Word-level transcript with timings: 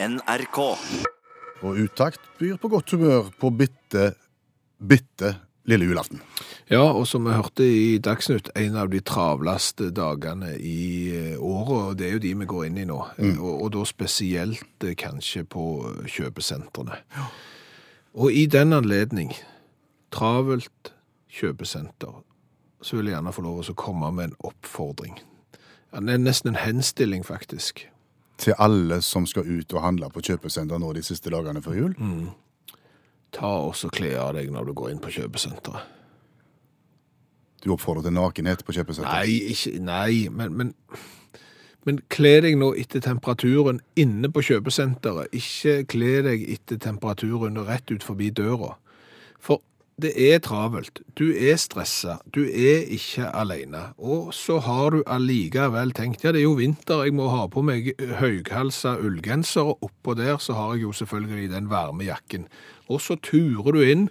NRK. 0.00 0.58
Og 1.66 1.78
Utakt 1.82 2.20
byr 2.38 2.56
på 2.62 2.68
godt 2.70 2.90
humør 2.94 3.32
på 3.40 3.50
bitte, 3.50 4.12
bitte 4.78 5.32
lille 5.68 5.88
julaften. 5.88 6.20
Ja, 6.70 6.84
og 6.94 7.06
som 7.10 7.26
vi 7.26 7.34
hørte 7.34 7.66
i 7.66 7.98
Dagsnytt, 7.98 8.52
en 8.56 8.76
av 8.78 8.92
de 8.92 9.00
travleste 9.02 9.90
dagene 9.90 10.54
i 10.54 10.78
eh, 11.10 11.34
året, 11.34 11.74
og 11.74 11.98
det 11.98 12.06
er 12.06 12.14
jo 12.14 12.22
de 12.22 12.32
vi 12.44 12.48
går 12.48 12.68
inn 12.68 12.78
i 12.78 12.86
nå. 12.88 13.00
Og, 13.18 13.50
og 13.50 13.72
da 13.74 13.84
spesielt 13.88 14.86
eh, 14.86 14.94
kanskje 14.98 15.42
på 15.50 15.66
kjøpesentrene. 16.06 17.02
Og 18.14 18.32
i 18.32 18.46
den 18.46 18.72
anledning, 18.78 19.34
travelt 20.14 20.94
kjøpesenter, 21.40 22.22
så 22.80 22.96
vil 22.96 23.10
jeg 23.10 23.18
gjerne 23.18 23.34
få 23.34 23.44
lov 23.44 23.66
å 23.66 23.78
komme 23.78 24.14
med 24.14 24.30
en 24.30 24.40
oppfordring. 24.46 25.18
Ja, 25.90 26.00
Det 26.00 26.14
er 26.14 26.22
nesten 26.22 26.54
en 26.54 26.62
henstilling, 26.62 27.26
faktisk. 27.26 27.88
Til 28.38 28.54
alle 28.58 29.00
som 29.02 29.26
skal 29.26 29.48
ut 29.48 29.72
og 29.74 29.82
handle 29.82 30.10
på 30.14 30.22
kjøpesenter 30.28 30.78
nå 30.78 30.92
de 30.94 31.02
siste 31.02 31.30
dagene 31.34 31.62
før 31.62 31.78
jul. 31.78 31.94
Ta 33.34 33.50
også 33.66 33.90
kle 33.92 34.14
av 34.18 34.36
deg 34.38 34.52
når 34.54 34.70
du 34.70 34.76
går 34.78 34.92
inn 34.92 35.02
på 35.02 35.12
kjøpesenteret. 35.18 35.94
Du 37.64 37.72
oppfordrer 37.74 38.06
til 38.06 38.14
nakenhet 38.14 38.62
på 38.64 38.74
kjøpesenteret? 38.76 39.26
Nei, 39.26 39.52
ikke, 39.52 39.72
nei, 39.82 40.28
men, 40.30 40.54
men, 40.54 40.68
men 41.88 41.98
kle 42.14 42.36
deg 42.44 42.54
nå 42.60 42.70
etter 42.78 43.02
temperaturen 43.02 43.82
inne 43.98 44.30
på 44.30 44.44
kjøpesenteret. 44.46 45.34
Ikke 45.34 45.80
kle 45.90 46.20
deg 46.28 46.44
etter 46.54 46.78
temperaturen 46.86 47.58
rett 47.66 47.90
ut 47.90 48.06
forbi 48.06 48.30
døra. 48.30 48.76
For 49.42 49.64
det 49.98 50.12
er 50.14 50.38
travelt. 50.38 51.00
Du 51.18 51.26
er 51.34 51.56
stressa. 51.58 52.18
Du 52.34 52.44
er 52.46 52.86
ikke 52.94 53.26
alene. 53.34 53.80
Og 53.98 54.30
så 54.34 54.60
har 54.62 54.94
du 54.94 55.02
allikevel 55.06 55.90
tenkt 55.96 56.22
ja, 56.24 56.32
det 56.32 56.42
er 56.42 56.46
jo 56.46 56.58
vinter, 56.60 57.02
jeg 57.06 57.16
må 57.18 57.26
ha 57.32 57.48
på 57.50 57.64
meg 57.66 57.90
høyhalsa 58.20 58.94
ullgenser, 59.02 59.72
og 59.72 59.90
oppå 59.90 60.14
der 60.18 60.38
så 60.42 60.54
har 60.54 60.76
jeg 60.76 60.86
jo 60.86 60.94
selvfølgelig 61.00 61.50
den 61.56 61.70
varme 61.70 62.06
jakken. 62.06 62.46
Og 62.88 63.02
så 63.02 63.18
turer 63.18 63.74
du 63.74 63.82
inn 63.82 64.08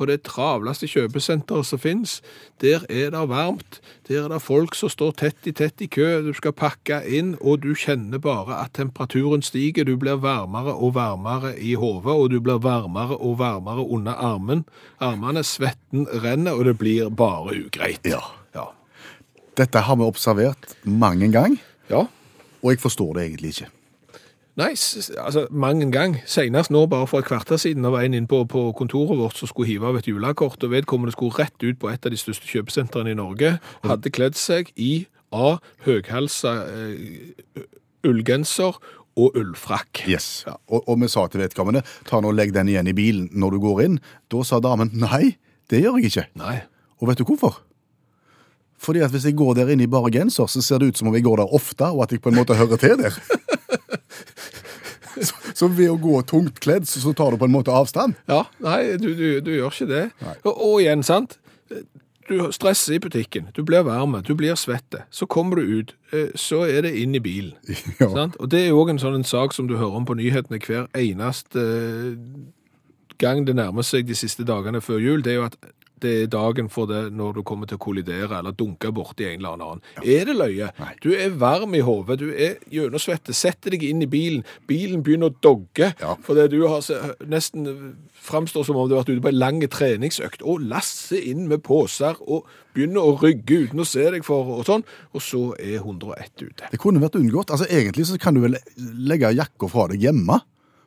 på 0.00 0.08
det 0.08 0.22
travleste 0.24 0.88
kjøpesenteret 0.88 1.68
som 1.68 1.80
finnes. 1.80 2.18
Der 2.64 2.86
er 2.88 3.12
det 3.12 3.24
varmt. 3.28 3.80
Der 4.08 4.24
er 4.24 4.32
det 4.32 4.40
folk 4.42 4.74
som 4.78 4.88
står 4.92 5.12
tett 5.20 5.48
i 5.50 5.52
tett 5.52 5.82
i 5.84 5.88
kø. 5.92 6.06
Du 6.24 6.32
skal 6.36 6.56
pakke 6.56 7.02
inn, 7.04 7.34
og 7.40 7.60
du 7.66 7.74
kjenner 7.76 8.22
bare 8.22 8.62
at 8.62 8.72
temperaturen 8.78 9.44
stiger. 9.44 9.84
Du 9.84 9.98
blir 10.00 10.22
varmere 10.22 10.72
og 10.72 10.94
varmere 10.96 11.52
i 11.60 11.74
hodet, 11.76 12.14
og 12.14 12.30
du 12.32 12.38
blir 12.40 12.62
varmere 12.64 13.18
og 13.18 13.36
varmere 13.42 13.84
under 13.84 14.16
armen. 14.16 14.64
Armene, 15.04 15.44
svetten 15.44 16.08
renner, 16.24 16.56
og 16.56 16.70
det 16.70 16.78
blir 16.80 17.12
bare 17.12 17.58
ugreit. 17.66 18.08
Ja. 18.08 18.22
Ja. 18.56 18.70
Dette 19.60 19.84
har 19.84 20.00
vi 20.00 20.08
observert 20.08 20.78
mange 20.84 21.28
ganger, 21.32 21.60
ja. 21.90 22.06
og 22.62 22.72
jeg 22.72 22.80
forstår 22.80 23.18
det 23.18 23.28
egentlig 23.28 23.54
ikke. 23.56 23.70
Nei, 24.58 24.72
altså, 24.74 25.46
mange 25.50 25.86
en 25.86 25.92
gang. 25.94 26.16
Senest 26.26 26.72
nå, 26.74 26.82
bare 26.90 27.06
for 27.06 27.22
et 27.22 27.28
kvarter 27.28 27.60
siden, 27.60 27.86
var 27.86 28.02
en 28.02 28.16
inn 28.18 28.26
på, 28.30 28.42
på 28.50 28.64
kontoret 28.76 29.18
vårt 29.18 29.38
som 29.38 29.48
skulle 29.48 29.70
hive 29.70 29.86
av 29.86 30.00
et 30.00 30.08
julekort, 30.10 30.62
og 30.62 30.72
vedkommende 30.72 31.14
skulle 31.14 31.36
rett 31.38 31.62
ut 31.62 31.78
på 31.80 31.90
et 31.92 32.06
av 32.06 32.12
de 32.12 32.18
største 32.20 32.48
kjøpesentrene 32.50 33.14
i 33.14 33.18
Norge, 33.18 33.56
hadde 33.86 34.12
kledd 34.14 34.38
seg 34.38 34.72
i 34.76 35.06
A, 35.30 35.60
høghalsa 35.86 36.56
eh, 36.66 37.62
ullgenser 38.06 38.80
og 39.20 39.38
ullfrakk. 39.38 40.02
Yes. 40.10 40.42
Ja. 40.48 40.56
Og, 40.70 40.82
og 40.88 41.00
vi 41.02 41.10
sa 41.12 41.26
til 41.30 41.44
vedkommende, 41.44 41.84
ta 42.08 42.20
nå 42.20 42.32
og 42.32 42.38
legg 42.38 42.54
den 42.56 42.72
igjen 42.72 42.90
i 42.90 42.96
bilen 42.96 43.28
når 43.32 43.56
du 43.56 43.62
går 43.62 43.82
inn. 43.86 43.98
Da 44.32 44.42
sa 44.46 44.60
damen, 44.64 44.92
nei, 44.98 45.36
det 45.70 45.84
gjør 45.84 46.00
jeg 46.00 46.10
ikke. 46.10 46.26
Nei. 46.40 46.60
Og 47.00 47.10
vet 47.10 47.22
du 47.22 47.26
hvorfor? 47.28 47.62
Fordi 48.80 49.02
at 49.04 49.12
hvis 49.12 49.26
jeg 49.28 49.36
går 49.36 49.58
der 49.58 49.70
inne 49.74 49.84
i 49.84 49.92
bare 49.92 50.10
genser, 50.12 50.48
så 50.48 50.62
ser 50.64 50.80
det 50.80 50.90
ut 50.90 51.00
som 51.00 51.10
om 51.10 51.16
jeg 51.16 51.26
går 51.26 51.42
der 51.42 51.54
ofte, 51.54 51.90
og 51.92 52.06
at 52.06 52.14
jeg 52.14 52.22
på 52.24 52.32
en 52.32 52.38
måte 52.40 52.56
hører 52.56 52.80
til 52.80 52.96
der. 53.00 53.16
så, 55.28 55.54
så 55.54 55.68
ved 55.68 55.92
å 55.92 55.98
gå 56.00 56.20
tungt 56.28 56.60
kledd, 56.64 56.88
så, 56.88 57.02
så 57.02 57.14
tar 57.16 57.34
du 57.34 57.40
på 57.40 57.48
en 57.48 57.54
måte 57.54 57.74
avstand. 57.74 58.18
Ja, 58.30 58.44
nei, 58.64 58.96
du, 59.00 59.10
du, 59.18 59.26
du 59.44 59.50
gjør 59.54 59.74
ikke 59.74 59.90
det. 59.90 60.04
Og, 60.44 60.52
og 60.54 60.76
igjen, 60.82 61.04
sant? 61.06 61.38
Du 62.30 62.36
stresser 62.54 62.94
i 62.94 63.00
butikken, 63.02 63.48
du 63.56 63.64
blir 63.66 63.82
varme, 63.82 64.20
du 64.22 64.36
blir 64.38 64.54
svette. 64.54 65.02
Så 65.10 65.26
kommer 65.26 65.58
du 65.58 65.80
ut, 65.80 65.94
eh, 66.14 66.30
så 66.38 66.62
er 66.68 66.86
det 66.86 66.94
inn 67.00 67.16
i 67.18 67.22
bilen. 67.22 67.56
Ja. 68.00 68.08
Sant? 68.14 68.38
Og 68.38 68.52
det 68.52 68.62
er 68.66 68.76
også 68.76 68.94
en 68.94 69.02
sånn 69.02 69.18
en 69.18 69.26
sak 69.26 69.56
som 69.56 69.66
du 69.68 69.74
hører 69.76 69.98
om 69.98 70.06
på 70.06 70.14
nyhetene 70.18 70.60
hver 70.62 70.86
eneste 70.96 71.64
eh, 71.64 72.14
gang 73.20 73.42
det 73.44 73.56
nærmer 73.58 73.84
seg 73.84 74.06
de 74.08 74.16
siste 74.16 74.46
dagene 74.48 74.80
før 74.80 75.02
jul. 75.02 75.24
Det 75.26 75.34
er 75.34 75.40
jo 75.40 75.48
at 75.50 75.58
det 76.00 76.12
er 76.22 76.30
dagen 76.32 76.68
for 76.72 76.86
det 76.90 77.12
når 77.12 77.34
du 77.38 77.42
kommer 77.46 77.66
til 77.70 77.78
å 77.78 77.82
kollidere 77.84 78.38
eller 78.40 78.52
dunke 78.56 78.90
borti 78.94 79.26
en 79.28 79.40
eller 79.40 79.56
annen. 79.56 79.82
Er 80.02 80.24
det 80.28 80.36
løye? 80.36 80.70
Nei. 80.80 80.92
Du 81.02 81.10
er 81.14 81.30
varm 81.40 81.74
i 81.74 81.82
hodet, 81.84 82.18
du 82.22 82.30
er 82.32 82.56
gjennomsvette, 82.72 83.34
setter 83.36 83.70
deg 83.76 83.84
inn 83.88 84.02
i 84.02 84.08
bilen, 84.10 84.44
bilen 84.70 85.02
begynner 85.06 85.30
å 85.30 85.36
dogge, 85.44 85.92
Ja. 86.00 86.16
fordi 86.26 86.48
du 86.50 86.66
har 86.68 86.80
nesten 87.26 87.96
framstår 88.20 88.64
som 88.66 88.76
om 88.76 88.88
du 88.88 88.94
har 88.96 89.04
vært 89.04 89.14
ute 89.16 89.22
på 89.24 89.28
en 89.32 89.38
lang 89.38 89.60
treningsøkt, 89.68 90.42
og 90.42 90.60
lasser 90.68 91.22
inn 91.30 91.46
med 91.48 91.62
poser, 91.62 92.16
og 92.26 92.44
begynner 92.74 93.00
å 93.00 93.14
rygge 93.20 93.66
uten 93.66 93.80
å 93.80 93.86
se 93.88 94.10
deg 94.10 94.24
for, 94.24 94.44
og 94.60 94.64
sånn, 94.68 94.84
og 95.14 95.20
så 95.24 95.54
er 95.58 95.78
101 95.80 96.44
ute. 96.44 96.68
Det 96.70 96.78
kunne 96.82 97.00
vært 97.00 97.16
unngått. 97.20 97.50
Altså 97.50 97.66
Egentlig 97.70 98.06
så 98.06 98.18
kan 98.20 98.34
du 98.34 98.40
vel 98.44 98.56
legge 98.76 99.32
jakka 99.34 99.68
fra 99.70 99.88
deg 99.88 100.00
hjemme. 100.04 100.40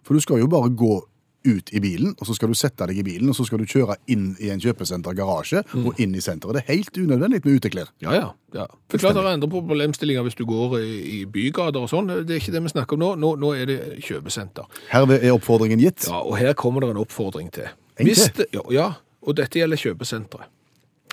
For 0.03 0.13
du 0.13 0.19
skal 0.23 0.39
jo 0.41 0.47
bare 0.51 0.69
gå 0.75 1.01
ut 1.45 1.69
i 1.75 1.79
bilen, 1.83 2.15
og 2.19 2.27
så 2.27 2.35
skal 2.37 2.51
du 2.51 2.57
sette 2.57 2.87
deg 2.89 2.99
i 3.01 3.05
bilen, 3.05 3.29
og 3.29 3.35
så 3.37 3.45
skal 3.47 3.61
du 3.61 3.67
kjøre 3.69 3.97
inn 4.11 4.31
i 4.39 4.49
en 4.53 4.61
kjøpesentergarasje 4.63 5.63
og 5.81 5.99
inn 6.01 6.15
i 6.15 6.23
senteret. 6.23 6.57
Det 6.57 6.63
er 6.63 6.77
helt 6.77 6.97
unødvendig 6.97 7.41
med 7.43 7.59
uteklær. 7.59 7.91
Ja, 8.03 8.15
ja. 8.15 8.27
ja. 8.55 8.67
Er 8.67 9.01
klart 9.01 9.17
det 9.17 9.23
er 9.23 9.31
andre 9.33 9.49
problemstillinger 9.51 10.25
hvis 10.27 10.39
du 10.39 10.45
går 10.49 10.77
i, 10.79 10.89
i 11.17 11.19
bygater 11.29 11.83
og 11.83 11.91
sånn. 11.91 12.11
Det 12.23 12.37
er 12.37 12.41
ikke 12.41 12.55
det 12.55 12.63
vi 12.65 12.73
snakker 12.73 12.97
om 12.97 13.03
nå. 13.03 13.11
Nå, 13.23 13.33
nå 13.43 13.53
er 13.57 13.71
det 13.71 13.79
kjøpesenter. 14.07 14.81
Herved 14.91 15.23
er 15.23 15.35
oppfordringen 15.35 15.83
gitt. 15.83 16.07
Ja, 16.09 16.23
og 16.23 16.37
her 16.39 16.55
kommer 16.59 16.85
det 16.85 16.93
en 16.93 17.01
oppfordring 17.03 17.51
til. 17.55 17.71
En 17.99 18.09
til? 18.09 18.29
det, 18.39 18.49
ja, 18.55 18.63
ja, 18.73 18.89
og 19.23 19.37
dette 19.39 19.59
gjelder 19.59 19.79
kjøpesenteret. 19.79 20.51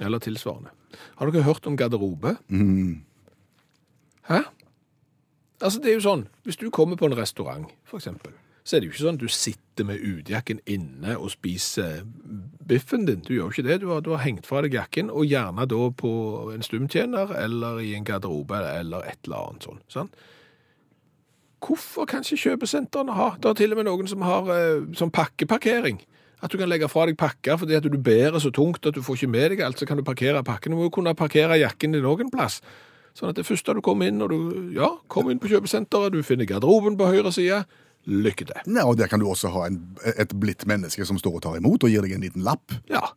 Eller 0.01 0.23
tilsvarende. 0.23 0.73
Har 1.21 1.29
dere 1.29 1.45
hørt 1.45 1.67
om 1.69 1.77
garderobe? 1.77 2.37
Hæ? 4.31 4.41
Altså, 5.61 5.81
det 5.83 5.91
er 5.91 5.99
jo 5.99 6.05
sånn, 6.07 6.23
hvis 6.49 6.57
du 6.57 6.71
kommer 6.73 6.97
på 6.97 7.11
en 7.11 7.17
restaurant, 7.19 7.67
for 7.85 8.01
eksempel, 8.01 8.33
så 8.71 8.77
er 8.77 8.85
det 8.85 8.87
jo 8.87 8.93
ikke 8.93 9.03
sånn 9.03 9.17
at 9.19 9.23
du 9.25 9.33
sitter 9.35 9.87
med 9.89 10.03
utjakken 10.07 10.61
inne 10.71 11.17
og 11.19 11.33
spiser 11.33 12.05
biffen 12.71 13.03
din. 13.09 13.25
Du 13.27 13.33
gjør 13.35 13.49
jo 13.49 13.55
ikke 13.57 13.65
det. 13.67 13.79
Du 13.83 13.89
har, 13.91 14.03
du 14.07 14.13
har 14.15 14.23
hengt 14.23 14.47
fra 14.47 14.61
deg 14.63 14.77
jakken, 14.77 15.09
og 15.11 15.27
gjerne 15.27 15.67
da 15.67 15.89
på 15.91 16.13
en 16.55 16.63
stumtjener, 16.63 17.33
eller 17.35 17.81
i 17.83 17.97
en 17.99 18.07
garderobe, 18.07 18.61
eller 18.79 19.09
et 19.11 19.27
eller 19.27 19.49
annet 19.49 19.67
sånn. 19.67 19.81
sånn. 19.91 20.13
Hvorfor 21.67 22.07
kan 22.13 22.23
ikke 22.23 22.45
kjøpesentrene 22.45 23.19
ha? 23.19 23.33
Det 23.43 23.51
er 23.51 23.59
til 23.59 23.75
og 23.75 23.81
med 23.81 23.91
noen 23.91 24.13
som 24.13 24.23
har 24.23 24.55
sånn 25.03 25.11
pakkeparkering. 25.19 25.99
At 26.39 26.55
du 26.55 26.61
kan 26.63 26.71
legge 26.71 26.89
fra 26.89 27.09
deg 27.11 27.19
pakker 27.21 27.59
fordi 27.61 27.75
at 27.77 27.91
du 27.91 27.99
bærer 27.99 28.39
så 28.41 28.55
tungt 28.55 28.87
at 28.87 28.95
du 28.95 29.03
får 29.03 29.19
ikke 29.19 29.35
med 29.35 29.51
deg 29.57 29.67
alt, 29.67 29.83
så 29.83 29.91
kan 29.91 29.99
du 29.99 30.07
parkere 30.07 30.47
pakken. 30.47 30.73
Du 30.73 30.79
må 30.79 30.87
jo 30.87 30.95
kunne 30.95 31.19
parkere 31.19 31.59
jakken 31.59 31.99
din 31.99 32.07
noen 32.07 32.31
plass. 32.31 32.63
Sånn 33.19 33.35
at 33.35 33.43
det 33.43 33.49
første 33.51 33.75
du 33.75 33.83
kommer 33.83 34.07
inn, 34.07 34.23
når 34.23 34.31
du 34.31 34.73
ja, 34.79 34.95
kommer 35.11 35.35
inn 35.35 35.43
på 35.43 35.51
kjøpesenteret, 35.51 36.15
du 36.15 36.23
finner 36.23 36.47
garderoben 36.47 36.95
på 36.97 37.11
høyre 37.11 37.35
side, 37.35 37.65
lykke 38.07 38.47
til. 38.49 38.61
Ja, 38.77 38.85
og 38.87 38.97
Der 38.99 39.07
kan 39.09 39.21
du 39.21 39.27
også 39.29 39.51
ha 39.53 39.67
en, 39.67 39.81
et 40.17 40.33
blidt 40.41 40.67
menneske 40.67 41.05
som 41.07 41.19
står 41.19 41.35
og 41.39 41.43
tar 41.43 41.57
imot 41.61 41.85
og 41.85 41.91
gir 41.91 42.03
deg 42.03 42.13
en 42.17 42.21
liten 42.25 42.43
lapp. 42.43 42.73
Ja, 42.91 43.11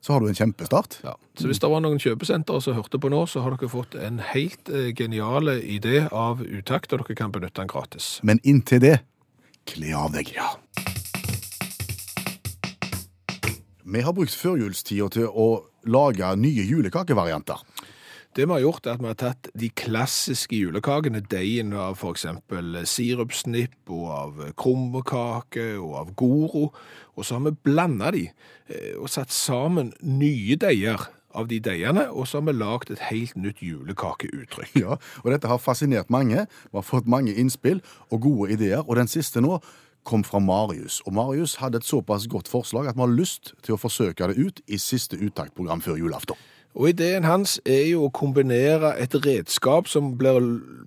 Så 0.00 0.12
har 0.12 0.20
du 0.20 0.28
en 0.28 0.34
kjempestart. 0.34 1.00
ja. 1.02 1.14
Så 1.36 1.46
hvis 1.48 1.58
det 1.58 1.68
var 1.70 1.80
noen 1.80 1.98
kjøpesentre 1.98 2.60
som 2.62 2.74
hørte 2.74 2.98
på 2.98 3.08
nå, 3.10 3.26
så 3.26 3.40
har 3.42 3.50
dere 3.56 3.68
fått 3.68 3.94
en 3.94 4.18
helt 4.18 4.68
genial 4.68 4.94
geniale 4.94 5.60
idé 5.62 6.08
av 6.12 6.40
utakt, 6.42 6.92
og 6.92 7.00
dere 7.02 7.14
kan 7.16 7.32
benytte 7.32 7.60
den 7.60 7.68
gratis. 7.68 8.20
Men 8.22 8.38
inntil 8.44 8.80
det, 8.80 9.00
kle 9.66 9.92
av 9.96 10.12
deg. 10.12 10.30
Ja. 10.36 10.54
Vi 13.84 14.00
har 14.04 14.12
brukt 14.12 14.34
førjulstida 14.36 15.08
til 15.14 15.26
å 15.32 15.64
lage 15.88 16.28
nye 16.36 16.64
julekakevarianter. 16.68 17.62
Det 18.36 18.44
vi 18.46 18.52
har 18.52 18.62
gjort 18.62 18.86
er 18.86 18.94
at 18.94 19.02
vi 19.02 19.08
har 19.08 19.18
tatt 19.18 19.48
de 19.58 19.68
klassiske 19.74 20.56
julekakene, 20.56 21.24
deigen 21.32 21.72
av 21.72 22.02
eksempel 22.06 22.82
sirupsnipp 22.86 23.90
og 23.90 24.08
av 24.14 24.42
krummekake 24.60 25.70
og 25.80 25.94
av 26.02 26.12
goro, 26.18 26.68
og 27.16 27.26
så 27.26 27.38
har 27.38 27.48
vi 27.48 27.56
blanda 27.66 28.12
de 28.14 28.26
eh, 28.28 28.94
og 28.98 29.08
satt 29.10 29.34
sammen 29.34 29.94
nye 30.04 30.58
deiger 30.60 31.08
av 31.38 31.48
de 31.48 31.58
deigene, 31.62 32.06
og 32.10 32.28
så 32.28 32.38
har 32.38 32.48
vi 32.48 32.56
lagt 32.56 32.92
et 32.92 33.02
helt 33.10 33.36
nytt 33.36 33.62
julekakeuttrykk. 33.64 34.76
Ja, 34.78 34.96
og 35.24 35.32
Dette 35.32 35.50
har 35.50 35.60
fascinert 35.62 36.10
mange. 36.10 36.46
Vi 36.46 36.76
har 36.76 36.86
fått 36.86 37.10
mange 37.10 37.34
innspill 37.34 37.82
og 38.10 38.22
gode 38.24 38.52
ideer. 38.54 38.84
Og 38.86 38.96
den 38.96 39.10
siste 39.10 39.42
nå 39.44 39.58
kom 40.08 40.24
fra 40.24 40.40
Marius. 40.40 41.00
Og 41.06 41.14
Marius 41.16 41.58
hadde 41.60 41.82
et 41.82 41.88
såpass 41.88 42.28
godt 42.30 42.48
forslag 42.48 42.88
at 42.88 42.96
vi 42.96 43.04
har 43.04 43.12
lyst 43.12 43.52
til 43.62 43.76
å 43.76 43.80
forsøke 43.80 44.30
det 44.30 44.38
ut 44.38 44.62
i 44.66 44.80
siste 44.80 45.18
uttaktprogram 45.20 45.84
før 45.84 46.00
julaften. 46.00 46.38
Og 46.78 46.92
ideen 46.92 47.26
hans 47.26 47.56
er 47.66 47.88
jo 47.90 48.06
å 48.06 48.12
kombinere 48.14 48.92
et 49.02 49.14
redskap 49.24 49.88
som 49.90 50.12
blir 50.18 50.38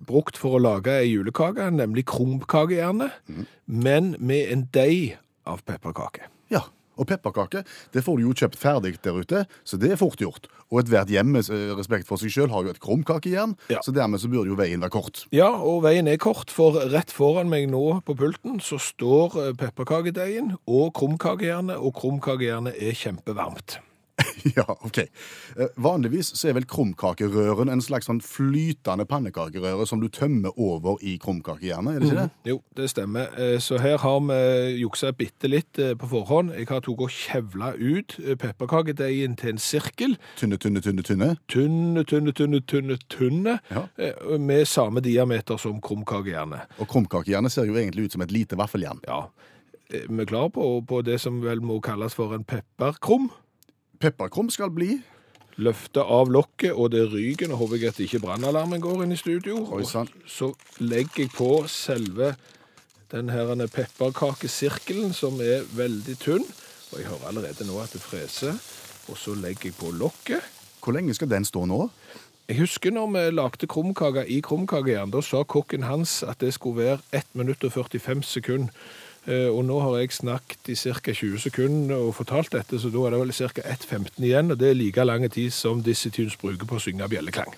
brukt 0.08 0.38
for 0.40 0.56
å 0.56 0.62
lage 0.62 0.94
ei 1.02 1.10
julekake, 1.12 1.68
nemlig 1.70 2.06
krumkake 2.08 2.80
mm. 2.80 3.42
men 3.66 4.14
med 4.18 4.52
en 4.54 4.68
deig 4.72 5.18
av 5.44 5.60
pepperkake. 5.68 6.30
Ja, 6.52 6.64
Og 6.96 7.06
pepperkake 7.08 7.62
det 7.92 8.02
får 8.04 8.18
du 8.18 8.26
jo 8.26 8.34
kjøpt 8.36 8.58
ferdig 8.60 8.98
der 9.04 9.20
ute, 9.20 9.44
så 9.64 9.78
det 9.80 9.92
er 9.92 10.00
fort 10.00 10.20
gjort. 10.20 10.48
Og 10.70 10.82
ethvert 10.82 11.12
hjem 11.12 11.30
med 11.36 11.48
respekt 11.76 12.08
for 12.08 12.20
seg 12.20 12.32
sjøl 12.32 12.52
har 12.52 12.64
jo 12.66 12.72
et 12.72 12.80
krumkakejern, 12.84 13.56
Ja. 13.72 13.80
så 13.84 13.92
dermed 13.92 14.20
så 14.20 14.28
burde 14.28 14.52
jo 14.52 14.56
veien 14.56 14.80
være 14.80 14.92
kort. 14.92 15.26
Ja, 15.32 15.48
og 15.48 15.82
veien 15.84 16.08
er 16.08 16.20
kort, 16.20 16.50
for 16.50 16.76
rett 16.92 17.10
foran 17.10 17.48
meg 17.48 17.68
nå 17.68 18.02
på 18.04 18.16
pulten 18.16 18.60
så 18.60 18.78
står 18.80 19.38
eh, 19.40 19.54
pepperkakedeigen 19.56 20.56
og 20.66 20.92
krumkakejernet, 20.94 21.76
og 21.76 21.96
krumkakejernet 22.00 22.76
er 22.76 22.92
kjempevarmt. 22.92 23.80
ja, 24.56 24.64
ok. 24.68 24.98
Eh, 25.56 25.68
Vanligvis 25.82 26.32
så 26.38 26.48
er 26.50 26.56
vel 26.56 26.66
krumkakerøren 26.68 27.70
en 27.72 27.82
slags 27.84 28.08
sånn 28.10 28.20
flytende 28.24 29.06
pannekakerøre 29.08 29.86
som 29.88 30.00
du 30.02 30.08
tømmer 30.12 30.52
over 30.60 30.98
i 31.02 31.16
krumkakejernet, 31.22 31.94
er 31.96 32.00
det 32.04 32.08
ikke 32.10 32.20
det? 32.22 32.50
Jo, 32.52 32.56
det 32.78 32.88
stemmer. 32.92 33.28
Eh, 33.38 33.56
Så 33.62 33.78
her 33.82 33.98
har 34.02 34.20
vi 34.28 34.38
juksa 34.82 35.12
bitte 35.16 35.50
litt 35.50 35.78
eh, 35.82 35.94
på 35.98 36.08
forhånd. 36.10 36.54
Jeg 36.58 36.68
har 36.70 36.80
tok 36.84 37.04
og 37.06 37.12
kjevla 37.14 37.72
ut 37.78 38.16
pepperkakedeigen 38.42 39.36
til 39.40 39.54
en 39.54 39.62
sirkel. 39.62 40.16
Tynne, 40.40 40.58
tynne, 40.62 40.82
tynne, 40.84 41.02
tynne. 41.06 41.30
Tynne, 41.52 42.04
tynne, 42.08 42.32
tynne, 42.36 42.60
tynne, 42.66 42.98
tynne. 43.12 43.58
Ja. 43.72 43.86
Med 44.38 44.66
samme 44.70 45.00
diameter 45.04 45.58
som 45.60 45.80
krumkakejernet. 45.84 46.78
Og 46.82 46.88
krumkakejernet 46.92 47.52
ser 47.54 47.68
jo 47.68 47.76
egentlig 47.78 48.08
ut 48.08 48.16
som 48.16 48.24
et 48.26 48.32
lite 48.34 48.58
vaffeljern. 48.58 49.00
Ja. 49.08 49.24
Vi 49.92 50.22
er 50.22 50.28
klar 50.28 50.48
på, 50.48 50.64
på 50.88 51.02
det 51.04 51.18
som 51.20 51.42
vel 51.44 51.60
må 51.60 51.76
kalles 51.84 52.14
for 52.16 52.32
en 52.32 52.46
pepperkrum. 52.48 53.26
Pepperkrum 54.02 54.48
skal 54.50 54.70
bli. 54.74 54.96
Løfte 55.62 56.02
av 56.02 56.30
lokket, 56.32 56.72
og 56.72 56.90
det 56.90 57.04
ryker. 57.12 57.46
Nå 57.46 57.58
håper 57.60 57.78
jeg 57.78 57.92
at 57.92 58.00
ikke 58.02 58.18
brannalarmen 58.24 58.80
går 58.82 59.04
inn 59.04 59.14
i 59.14 59.18
studio. 59.20 59.60
Oi, 59.76 59.84
sant. 59.86 60.10
Og 60.24 60.32
så 60.32 60.48
legger 60.82 61.22
jeg 61.22 61.30
på 61.36 61.50
selve 61.70 62.32
den 63.12 63.30
her 63.30 63.52
pepperkakesirkelen, 63.70 65.12
som 65.14 65.38
er 65.44 65.62
veldig 65.78 66.16
tynn. 66.18 66.48
Og 66.90 66.98
jeg 66.98 67.06
hører 67.12 67.28
allerede 67.30 67.68
nå 67.68 67.78
at 67.78 67.94
det 67.94 68.02
freser. 68.02 68.58
Og 69.06 69.20
så 69.20 69.36
legger 69.38 69.70
jeg 69.70 69.78
på 69.78 69.92
lokket. 69.94 70.50
Hvor 70.82 70.96
lenge 70.96 71.14
skal 71.14 71.30
den 71.30 71.46
stå 71.46 71.62
nå? 71.70 71.84
Jeg 72.50 72.58
husker 72.58 72.90
når 72.90 73.06
vi 73.14 73.24
lagde 73.36 73.70
krumkaker 73.70 74.26
i 74.26 74.40
krumkakejern, 74.42 75.14
da 75.14 75.22
sa 75.22 75.44
kokken 75.46 75.86
hans 75.86 76.24
at 76.26 76.42
det 76.42 76.50
skulle 76.56 76.82
være 76.82 76.98
1 77.14 77.36
minutt 77.38 77.62
og 77.64 77.72
45 77.72 78.26
sekunder. 78.26 78.74
Eh, 79.26 79.48
Og 79.48 79.64
nå 79.64 79.78
har 79.80 79.98
jeg 80.00 80.12
snakket 80.16 80.68
i 80.72 80.74
ca. 80.74 81.12
20 81.14 81.38
sekunder 81.38 81.96
og 82.08 82.14
fortalt 82.18 82.50
dette, 82.56 82.78
så 82.82 82.90
da 82.90 83.06
er 83.06 83.10
det 83.14 83.20
vel 83.22 83.32
ca. 83.32 83.62
1.15 83.62 84.24
igjen, 84.26 84.50
og 84.50 84.58
det 84.58 84.70
er 84.70 84.74
like 84.78 85.04
lang 85.06 85.28
tid 85.30 85.50
som 85.54 85.82
Dizzie 85.82 86.10
Tunes 86.10 86.36
bruker 86.36 86.66
på 86.66 86.74
å 86.80 86.82
synge 86.82 87.06
bjelleklang. 87.08 87.54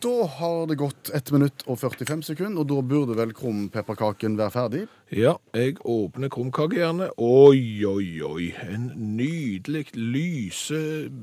Da 0.00 0.24
har 0.38 0.62
det 0.70 0.78
gått 0.80 1.10
1 1.12 1.28
minutt 1.34 1.62
og 1.68 1.76
45 1.82 2.22
sekunder, 2.30 2.62
og 2.62 2.68
da 2.70 2.80
burde 2.80 3.12
vel 3.18 3.34
krumpepperkaken 3.36 4.38
være 4.38 4.54
ferdig. 4.54 4.86
Ja, 5.12 5.34
jeg 5.52 5.76
åpner 5.84 6.32
krumkakehjernet. 6.32 7.10
Oi, 7.20 7.84
oi, 7.84 8.22
oi. 8.24 8.46
En 8.64 8.88
nydelig, 9.18 9.90
lysebrun, 9.92 11.20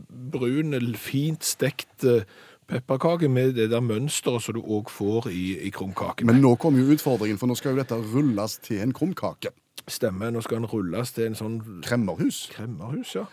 fint 1.02 1.42
stekt 1.50 2.06
eh, 2.06 2.22
pepperkake 2.68 3.30
med 3.31 3.56
det 3.58 3.69
der 3.72 3.84
mønsteret 3.84 4.44
som 4.44 4.58
du 4.58 4.62
òg 4.62 4.92
får 4.92 5.30
i, 5.31 5.46
i 5.68 5.72
krumkaken. 5.74 6.28
Men 6.28 6.42
nå 6.44 6.56
kommer 6.62 6.84
jo 6.84 6.98
utfordringen, 6.98 7.40
for 7.40 7.50
nå 7.50 7.56
skal 7.58 7.75
jo 7.75 7.81
dette 7.81 7.98
rulles 8.14 8.58
til 8.66 8.84
en 8.84 8.94
krumkake. 8.96 9.54
Stemmer. 9.88 10.34
Nå 10.36 10.42
skal 10.44 10.60
den 10.60 10.68
rulles 10.68 11.14
til 11.16 11.30
en 11.30 11.38
sånn 11.38 11.58
Kremmerhus. 11.86 12.50
kremmerhus, 12.52 13.14
ja. 13.16 13.25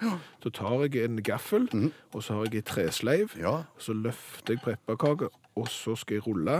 Så 0.42 0.52
tar 0.54 0.84
jeg 0.86 1.02
en 1.02 1.18
gaffel, 1.26 1.66
og 2.14 2.22
så 2.22 2.38
har 2.38 2.46
jeg 2.46 2.62
en 2.62 2.68
tresleiv. 2.68 3.34
Ja. 3.40 3.64
Så 3.78 3.96
løfter 3.98 4.54
jeg 4.54 4.62
pepperkaka, 4.62 5.32
og 5.58 5.68
så 5.72 5.96
skal 5.98 6.20
jeg 6.20 6.26
rulle. 6.28 6.58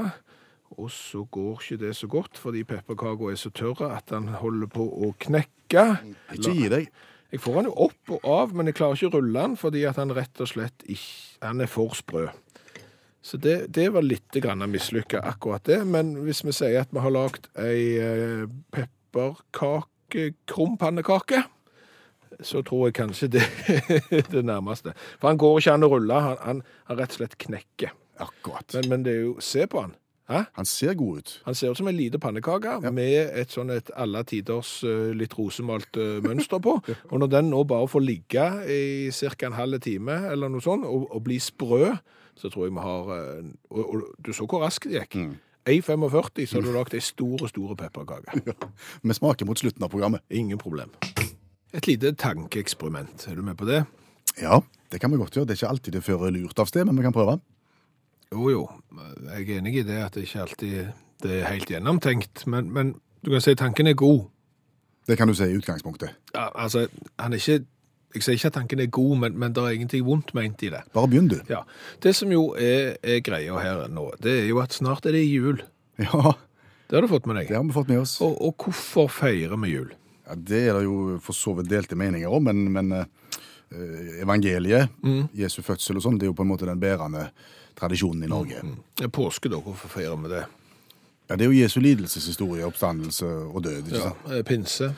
Og 0.75 0.91
så 0.91 1.23
går 1.31 1.61
ikke 1.62 1.79
det 1.85 1.94
så 1.94 2.09
godt, 2.11 2.38
fordi 2.41 2.65
pepperkaka 2.67 3.31
er 3.31 3.38
så 3.38 3.53
tørre 3.55 3.93
at 3.94 4.11
den 4.11 4.32
holder 4.35 4.67
på 4.67 4.82
å 4.82 5.12
knekke. 5.23 5.85
Ikke 6.35 6.56
gi 6.56 6.71
deg. 6.73 6.88
Jeg 7.31 7.43
får 7.43 7.61
den 7.61 7.71
jo 7.71 7.76
opp 7.87 8.11
og 8.15 8.26
av, 8.31 8.53
men 8.55 8.71
jeg 8.71 8.76
klarer 8.79 8.99
ikke 8.99 9.12
å 9.12 9.15
rulle 9.17 9.47
den, 9.47 9.55
fordi 9.59 9.81
at 9.88 9.99
han 9.99 10.12
rett 10.15 10.43
og 10.43 10.50
slett 10.50 10.85
ikke, 10.87 11.38
han 11.43 11.62
er 11.62 11.71
for 11.71 11.94
sprø. 11.99 12.29
Så 13.25 13.41
det, 13.41 13.73
det 13.73 13.88
var 13.94 14.05
litt 14.05 14.37
grann 14.37 14.61
mislykka, 14.69 15.23
akkurat 15.25 15.65
det. 15.65 15.81
Men 15.88 16.12
hvis 16.26 16.44
vi 16.44 16.53
sier 16.53 16.82
at 16.82 16.91
vi 16.93 17.00
har 17.00 17.09
lagd 17.15 17.47
ei 17.56 17.97
eh, 17.97 18.44
pepperkake-krumpannekake, 18.76 21.43
så 22.44 22.61
tror 22.67 22.88
jeg 22.88 22.94
kanskje 22.99 23.29
det 23.38 23.47
er 24.19 24.26
det 24.29 24.44
nærmeste. 24.44 24.93
For 25.17 25.29
han 25.31 25.41
går 25.41 25.59
ikke 25.62 25.75
an 25.79 25.87
å 25.87 25.93
rulle, 25.94 26.17
han, 26.26 26.37
han, 26.44 26.59
han 26.91 26.99
rett 27.00 27.12
og 27.15 27.19
slett 27.23 27.43
knekker. 27.47 27.91
Akkurat. 28.21 28.69
Men, 28.76 28.85
men 28.93 29.00
det 29.06 29.12
er 29.17 29.23
jo 29.25 29.35
Se 29.43 29.62
på 29.67 29.81
han. 29.87 29.94
Hæ? 30.29 30.41
Han 30.56 30.65
ser 30.65 30.94
god 30.94 31.19
ut. 31.19 31.43
Han 31.44 31.55
ser 31.55 31.71
ut 31.71 31.76
som 31.76 31.88
en 31.88 31.97
lite 31.97 32.19
pannekake 32.19 32.91
med 32.97 33.35
et 33.37 33.53
sånn 33.53 33.73
et 33.75 33.91
alle 33.93 34.23
tiders 34.25 34.79
eh, 34.88 35.12
litt 35.12 35.37
rosemalt 35.37 35.99
eh, 36.00 36.21
mønster 36.25 36.62
på. 36.65 36.79
Og 37.12 37.19
når 37.21 37.32
den 37.35 37.50
nå 37.53 37.61
bare 37.69 37.88
får 37.93 38.05
ligge 38.05 38.47
i 38.73 39.11
ca. 39.12 39.47
en 39.47 39.59
halv 39.59 39.81
time 39.85 40.17
eller 40.32 40.49
noe 40.49 40.65
sånt, 40.65 40.87
og, 40.88 41.11
og 41.12 41.25
bli 41.26 41.37
sprø, 41.41 41.93
så 42.35 42.49
tror 42.49 42.67
jeg 42.67 42.75
vi 42.75 42.87
har 42.87 43.11
eh, 43.19 43.50
og, 43.71 43.82
og 43.85 44.06
du 44.25 44.32
så 44.32 44.49
hvor 44.49 44.65
raskt 44.65 44.88
det 44.88 45.05
gikk. 45.05 45.19
1,45 45.65 46.47
så 46.47 46.59
har 46.59 46.65
du 46.65 46.73
lagd 46.73 46.97
ei 46.97 47.00
store, 47.00 47.49
store 47.49 47.76
pepperkake. 47.76 48.53
Vi 49.03 49.15
smaker 49.17 49.49
mot 49.49 49.56
slutten 49.56 49.87
av 49.87 49.88
programmet. 49.88 50.21
Ingen 50.29 50.61
problem. 50.61 50.93
Et 51.73 51.87
lite 51.88 52.12
tankeeksperiment. 52.21 53.25
Er 53.31 53.38
du 53.41 53.43
med 53.43 53.56
på 53.56 53.65
det? 53.65 53.87
Ja, 54.43 54.61
det 54.93 55.00
kan 55.00 55.11
vi 55.11 55.17
godt 55.17 55.38
gjøre. 55.38 55.49
Det 55.49 55.56
er 55.56 55.62
ikke 55.62 55.71
alltid 55.73 55.97
det 55.97 56.05
fører 56.05 56.35
lurt 56.37 56.61
av 56.61 56.69
sted, 56.69 56.85
men 56.85 57.00
vi 57.00 57.06
kan 57.06 57.17
prøve. 57.17 57.38
Jo, 58.32 58.49
jo. 58.50 58.62
Jeg 59.35 59.49
er 59.49 59.59
enig 59.59 59.76
i 59.81 59.82
det 59.87 59.99
at 60.05 60.15
det 60.15 60.25
ikke 60.29 60.41
alltid 60.47 60.79
det 61.25 61.37
er 61.41 61.47
helt 61.49 61.71
gjennomtenkt. 61.71 62.47
Men, 62.50 62.71
men 62.75 62.94
du 63.25 63.31
kan 63.32 63.41
si 63.44 63.55
tanken 63.59 63.87
er 63.87 63.94
god. 63.99 64.25
Det 65.09 65.17
kan 65.21 65.29
du 65.29 65.35
si 65.37 65.44
i 65.44 65.56
utgangspunktet. 65.59 66.15
Ja, 66.35 66.49
altså, 66.55 66.87
han 67.21 67.32
er 67.32 67.41
ikke 67.43 67.65
Jeg 68.15 68.23
sier 68.23 68.37
ikke 68.38 68.47
at 68.47 68.55
tanken 68.55 68.79
er 68.81 68.87
god, 68.94 69.17
men, 69.19 69.38
men 69.43 69.53
det 69.55 69.62
er 69.65 69.75
ingenting 69.75 70.05
vondt 70.06 70.29
ment 70.38 70.62
i 70.62 70.69
det. 70.71 70.85
Bare 70.94 71.09
begynn, 71.11 71.26
du. 71.32 71.41
Ja, 71.50 71.65
Det 72.03 72.12
som 72.15 72.31
jo 72.31 72.53
er, 72.55 72.94
er 73.03 73.19
greia 73.26 73.56
her 73.59 73.88
nå, 73.91 74.05
det 74.23 74.37
er 74.44 74.47
jo 74.53 74.61
at 74.62 74.73
snart 74.76 75.06
er 75.06 75.17
det 75.17 75.25
jul. 75.26 75.59
Ja, 75.99 76.32
Det 76.87 76.94
har 76.94 77.03
du 77.03 77.09
fått 77.11 77.26
med 77.26 77.37
deg. 77.41 77.49
det 77.49 77.56
har 77.56 77.65
vi 77.67 77.75
fått 77.75 77.88
med 77.91 77.99
oss. 78.05 78.21
Og, 78.23 78.37
og 78.38 78.55
hvorfor 78.62 79.09
feirer 79.11 79.59
vi 79.65 79.73
jul? 79.73 79.91
Ja, 80.29 80.35
det 80.38 80.61
er 80.69 80.79
det 80.79 80.85
jo 80.85 81.19
for 81.25 81.35
så 81.35 81.56
vidt 81.59 81.73
delte 81.73 81.99
meninger 81.99 82.31
om, 82.31 82.44
men, 82.47 82.62
men 82.73 82.93
eh, 83.75 84.23
evangeliet, 84.23 84.88
Jesu 85.35 85.62
fødsel 85.62 85.97
og 85.99 86.03
sånn, 86.06 86.19
det 86.19 86.26
er 86.29 86.32
jo 86.32 86.37
på 86.38 86.43
en 86.47 86.53
måte 86.53 86.67
den 86.67 86.81
bærende 86.81 87.29
tradisjonen 87.76 88.23
i 88.25 88.31
Norge. 88.31 88.62
Det 88.97 89.05
er 89.09 89.12
påske, 89.12 89.50
da. 89.50 89.59
Hvorfor 89.59 89.88
feirer 89.88 90.17
vi 90.23 90.29
det? 90.31 90.44
Ja, 91.29 91.37
Det 91.37 91.47
er 91.47 91.50
jo 91.53 91.56
Jesu 91.62 91.81
lidelseshistorie, 91.81 92.65
oppstandelse 92.67 93.26
og 93.26 93.62
død. 93.65 93.87
ikke 93.88 94.00
sant? 94.03 94.17
Ja, 94.31 94.43
Pinse. 94.43 94.94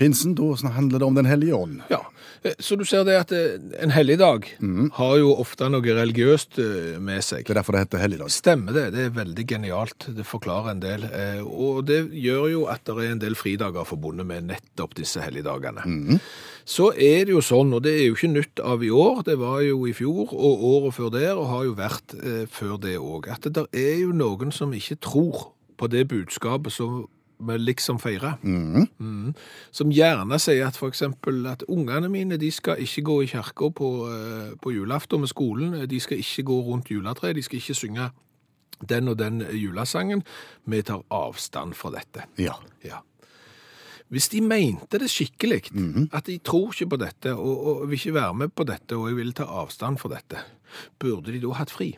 Pinsen, 0.00 0.32
da 0.34 0.54
handler 0.72 0.98
det 0.98 1.06
om 1.06 1.14
Den 1.14 1.26
hellige 1.28 1.54
ånd. 1.54 1.82
Ja, 1.90 2.00
eh, 2.42 2.54
Så 2.58 2.76
du 2.76 2.84
ser 2.88 3.04
det 3.04 3.18
at 3.20 3.32
eh, 3.36 3.60
en 3.82 3.92
helligdag 3.92 4.46
har 4.96 5.16
jo 5.20 5.34
ofte 5.36 5.68
noe 5.68 5.84
religiøst 5.84 6.56
eh, 6.58 6.96
med 6.96 7.20
seg. 7.20 7.44
Det 7.44 7.52
er 7.52 7.60
derfor 7.60 7.76
det 7.76 7.82
heter 7.84 8.00
helligdag. 8.00 8.32
Stemmer 8.32 8.72
det. 8.72 8.86
Det 8.94 9.02
er 9.04 9.18
veldig 9.18 9.46
genialt. 9.46 10.08
Det 10.16 10.24
forklarer 10.24 10.72
en 10.72 10.80
del. 10.80 11.04
Og 11.44 11.84
det 11.84 12.00
gjør 12.16 12.48
jo 12.48 12.64
at 12.72 12.86
det 12.88 12.96
er 12.96 13.12
en 13.12 13.20
del 13.20 13.36
fridager 13.36 13.84
forbundet 13.84 14.24
med 14.26 14.48
nettopp 14.48 14.96
disse 14.96 15.20
helligdagene. 15.20 16.18
Så 16.64 16.92
er 16.96 17.28
det 17.28 17.36
jo 17.36 17.44
sånn, 17.44 17.74
og 17.76 17.84
det 17.84 17.98
er 17.98 18.04
jo 18.08 18.16
ikke 18.16 18.32
nytt 18.32 18.64
av 18.64 18.82
i 18.84 18.90
år, 18.94 19.24
det 19.26 19.36
var 19.40 19.60
jo 19.66 19.84
i 19.88 19.94
fjor 19.96 20.32
og 20.32 20.66
året 20.70 20.96
før 20.96 21.12
der, 21.12 21.32
og 21.34 21.48
har 21.50 21.64
jo 21.66 21.76
vært 21.76 22.14
før 22.52 22.76
det 22.80 22.96
òg, 23.00 23.28
at 23.32 23.48
det 23.48 23.56
der 23.58 23.66
er 23.74 24.04
jo 24.04 24.12
noen 24.14 24.52
som 24.54 24.72
ikke 24.76 25.00
tror 25.02 25.50
på 25.80 25.88
det 25.90 26.06
budskapet 26.12 26.72
som 26.72 27.02
vi 27.40 27.56
liksom 27.58 27.98
feirer. 27.98 28.38
Mm. 28.42 29.34
Som 29.72 29.92
gjerne 29.94 30.38
sier 30.42 30.68
at 30.68 30.78
eksempel 30.86 31.46
at 31.50 31.64
ungene 31.68 32.10
mine 32.12 32.38
de 32.40 32.50
skal 32.52 32.80
ikke 32.80 33.04
gå 33.06 33.20
i 33.24 33.30
kirka 33.32 33.70
på, 33.76 33.90
eh, 34.08 34.56
på 34.62 34.72
julaften 34.74 35.20
med 35.20 35.28
skolen, 35.28 35.88
de 35.88 36.00
skal 36.00 36.18
ikke 36.18 36.42
gå 36.42 36.60
rundt 36.68 36.90
juletreet, 36.90 37.36
de 37.36 37.42
skal 37.42 37.60
ikke 37.60 37.74
synge 37.74 38.10
den 38.88 39.08
og 39.08 39.18
den 39.18 39.40
julesangen. 39.52 40.22
Vi 40.66 40.82
tar 40.82 41.02
avstand 41.10 41.74
fra 41.74 41.90
dette. 41.90 42.26
Ja. 42.38 42.56
Ja. 42.84 43.00
Hvis 44.10 44.28
de 44.32 44.40
mente 44.42 44.98
det 44.98 45.10
skikkelig, 45.10 45.70
at 46.12 46.26
de 46.26 46.38
tror 46.42 46.72
ikke 46.74 46.96
på 46.96 46.98
dette 46.98 47.34
og, 47.36 47.66
og 47.66 47.90
vil 47.90 47.98
ikke 48.00 48.14
være 48.14 48.34
med 48.34 48.48
på 48.48 48.64
dette, 48.66 48.96
og 48.96 49.08
jeg 49.08 49.16
vil 49.20 49.32
ta 49.32 49.46
avstand 49.46 50.00
fra 50.02 50.10
dette, 50.16 50.40
burde 50.98 51.30
de 51.30 51.38
da 51.38 51.52
hatt 51.54 51.70
fri? 51.70 51.92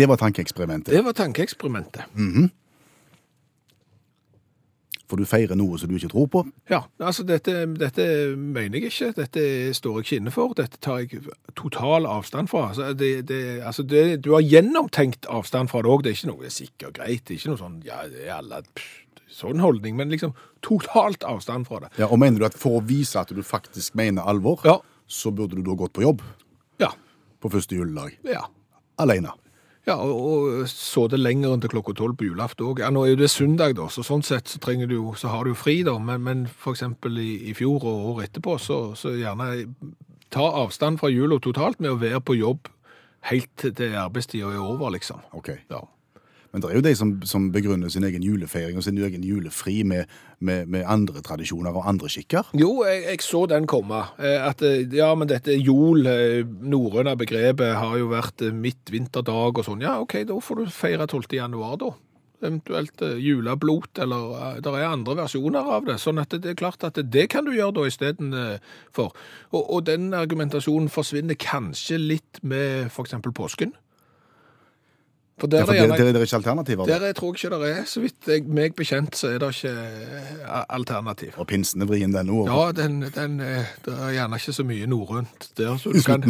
Det 0.00 0.08
var 0.08 0.16
tankeeksperimentet. 0.22 0.94
Det 0.96 1.04
var 1.04 1.12
tankeeksperimentet. 1.18 2.08
For 5.10 5.18
du 5.18 5.26
feirer 5.26 5.58
noe 5.58 5.74
som 5.80 5.90
du 5.90 5.96
ikke 5.98 6.12
tror 6.12 6.28
på. 6.30 6.40
Ja, 6.70 6.84
altså 7.02 7.24
dette, 7.26 7.64
dette 7.80 8.04
mener 8.38 8.78
jeg 8.78 8.92
ikke, 8.92 9.08
dette 9.16 9.42
står 9.74 9.96
jeg 9.98 10.06
ikke 10.06 10.18
inne 10.20 10.30
for, 10.34 10.52
dette 10.54 10.78
tar 10.78 11.00
jeg 11.02 11.24
total 11.58 12.06
avstand 12.06 12.46
fra. 12.52 12.68
Altså, 12.70 12.92
det, 12.94 13.08
det, 13.26 13.40
altså 13.66 13.82
det, 13.90 14.04
du 14.22 14.30
har 14.36 14.44
gjennomtenkt 14.46 15.26
avstand 15.26 15.72
fra 15.72 15.82
det 15.82 15.90
òg, 15.90 16.04
det 16.06 16.12
er 16.12 16.18
ikke 16.20 16.30
noe 16.30 16.52
sikkert 16.54 16.94
greit, 17.00 17.24
det 17.26 17.34
er 17.34 17.40
ikke 17.40 17.50
noe 17.56 17.62
sånn, 17.64 17.80
ja, 17.88 17.98
det 18.12 18.28
er 18.28 18.36
alle, 18.36 18.62
sånn 19.34 19.58
holdning, 19.64 19.98
men 19.98 20.14
liksom 20.14 20.36
totalt 20.62 21.26
avstand 21.26 21.66
fra 21.66 21.82
det. 21.88 21.90
Ja, 21.98 22.06
og 22.06 22.22
mener 22.22 22.38
du 22.38 22.46
at 22.46 22.58
for 22.60 22.78
å 22.78 22.84
vise 22.86 23.18
at 23.18 23.34
du 23.34 23.42
faktisk 23.46 23.98
mener 23.98 24.22
alvor, 24.30 24.62
Ja. 24.68 24.78
så 25.10 25.34
burde 25.34 25.58
du 25.58 25.64
da 25.66 25.74
gått 25.74 25.96
på 25.98 26.06
jobb 26.06 26.22
Ja, 26.78 26.92
på 27.42 27.50
første 27.50 27.74
juledag? 27.74 28.14
ja. 28.30 28.46
Alene. 29.00 29.32
Ja, 29.90 29.96
og, 29.98 30.68
så 30.70 31.06
det 31.10 31.18
lenger 31.20 31.54
enn 31.54 31.62
til 31.64 31.72
klokka 31.72 31.96
tolv 31.98 32.18
på 32.20 32.28
julaften 32.28 32.68
òg. 32.68 32.82
Ja, 32.84 32.90
nå 32.94 33.04
er 33.04 33.14
jo 33.14 33.20
det 33.22 33.30
søndag, 33.32 33.74
da, 33.78 33.88
så 33.90 34.04
sånn 34.06 34.22
sett 34.26 34.52
så, 34.52 34.60
du, 34.86 34.98
så 35.18 35.32
har 35.32 35.44
du 35.44 35.52
jo 35.52 35.58
fri, 35.58 35.80
da. 35.86 35.96
Men, 35.98 36.22
men 36.26 36.44
eksempel 36.74 37.18
i, 37.18 37.30
i 37.50 37.56
fjor 37.58 37.82
og 37.82 38.10
året 38.12 38.30
etterpå, 38.30 38.58
så, 38.62 38.82
så 38.98 39.16
gjerne 39.18 39.64
ta 40.30 40.46
avstand 40.62 41.00
fra 41.00 41.10
jula 41.10 41.40
totalt 41.42 41.80
med 41.82 41.94
å 41.94 42.00
være 42.00 42.22
på 42.22 42.38
jobb 42.38 42.70
helt 43.28 43.50
til 43.60 43.74
til 43.76 43.96
arbeidstida 43.98 44.52
er 44.54 44.62
over, 44.62 44.92
liksom. 44.94 45.24
Ok. 45.36 45.52
Ja. 45.70 45.82
Men 46.50 46.62
det 46.62 46.70
er 46.70 46.78
jo 46.80 46.82
de 46.82 46.92
som, 46.98 47.12
som 47.28 47.46
begrunner 47.54 47.90
sin 47.92 48.04
egen 48.06 48.24
julefeiring 48.26 48.78
og 48.80 48.84
sin 48.84 48.98
egen 48.98 49.22
julefri 49.26 49.80
med, 49.86 50.10
med, 50.42 50.66
med 50.66 50.86
andre 50.88 51.22
tradisjoner 51.22 51.76
og 51.76 51.86
andre 51.88 52.10
skikker. 52.10 52.50
Jo, 52.58 52.72
jeg, 52.88 53.04
jeg 53.06 53.22
så 53.22 53.44
den 53.50 53.68
komme. 53.70 54.02
Eh, 54.18 54.38
At 54.48 54.64
eh, 54.66 54.82
ja, 54.96 55.12
men 55.14 55.30
dette 55.30 55.54
jol, 55.54 56.06
eh, 56.10 56.42
norrøne 56.44 57.14
begrepet, 57.20 57.76
har 57.78 57.96
jo 58.00 58.10
vært 58.10 58.42
midtvinterdag 58.50 59.60
og 59.62 59.66
sånn. 59.66 59.84
Ja, 59.86 60.00
OK, 60.02 60.22
da 60.26 60.38
får 60.42 60.64
du 60.64 60.72
feire 60.74 61.06
12. 61.06 61.28
januar, 61.38 61.76
da. 61.80 61.92
Eventuelt 62.40 63.02
juleblot, 63.20 63.98
eller 64.00 64.62
det 64.64 64.72
er 64.72 64.86
andre 64.88 65.18
versjoner 65.18 65.66
av 65.76 65.84
det. 65.86 65.98
Sånn 66.00 66.18
at 66.22 66.32
det, 66.32 66.54
er 66.54 66.56
klart 66.56 66.86
at 66.88 66.96
det 67.12 67.26
kan 67.30 67.44
du 67.44 67.52
gjøre 67.52 67.76
da 67.76 67.84
istedenfor. 67.84 69.12
Og, 69.52 69.60
og 69.60 69.84
den 69.84 70.08
argumentasjonen 70.16 70.88
forsvinner 70.90 71.36
kanskje 71.36 72.00
litt 72.00 72.40
med 72.40 72.88
f.eks. 72.88 73.18
påsken. 73.36 73.76
For 75.40 75.46
der 75.48 75.62
Ja, 75.62 75.64
for 75.64 75.72
det, 75.72 75.80
gjerne 75.80 75.96
det, 75.96 76.06
det 76.14 76.20
er 76.20 76.26
ikke 76.28 76.36
alternativer. 76.36 76.86
der 76.86 77.06
jeg 77.06 77.16
tror 77.16 77.34
ikke 77.34 77.50
det 77.56 77.70
er. 77.78 77.84
Så 77.88 78.00
vidt 78.04 78.28
jeg, 78.28 78.44
meg 78.44 78.74
bekjent, 78.76 79.16
så 79.16 79.30
er 79.32 79.38
det 79.40 79.48
ikke 79.54 79.72
eh, 79.72 80.64
alternativ. 80.68 81.32
Og 81.40 81.46
pinsen 81.48 81.82
er 81.82 81.86
vrien 81.88 82.12
den 82.12 82.28
òg. 82.30 82.46
Ja, 82.50 82.72
den, 82.76 83.00
den, 83.14 83.40
eh, 83.40 83.64
det 83.86 83.94
er 83.96 84.12
gjerne 84.18 84.36
ikke 84.40 84.52
så 84.52 84.64
mye 84.68 84.86
norrønt 84.90 85.48
der, 85.56 85.76
så 85.80 85.92
du, 85.94 86.02
kan, 86.04 86.22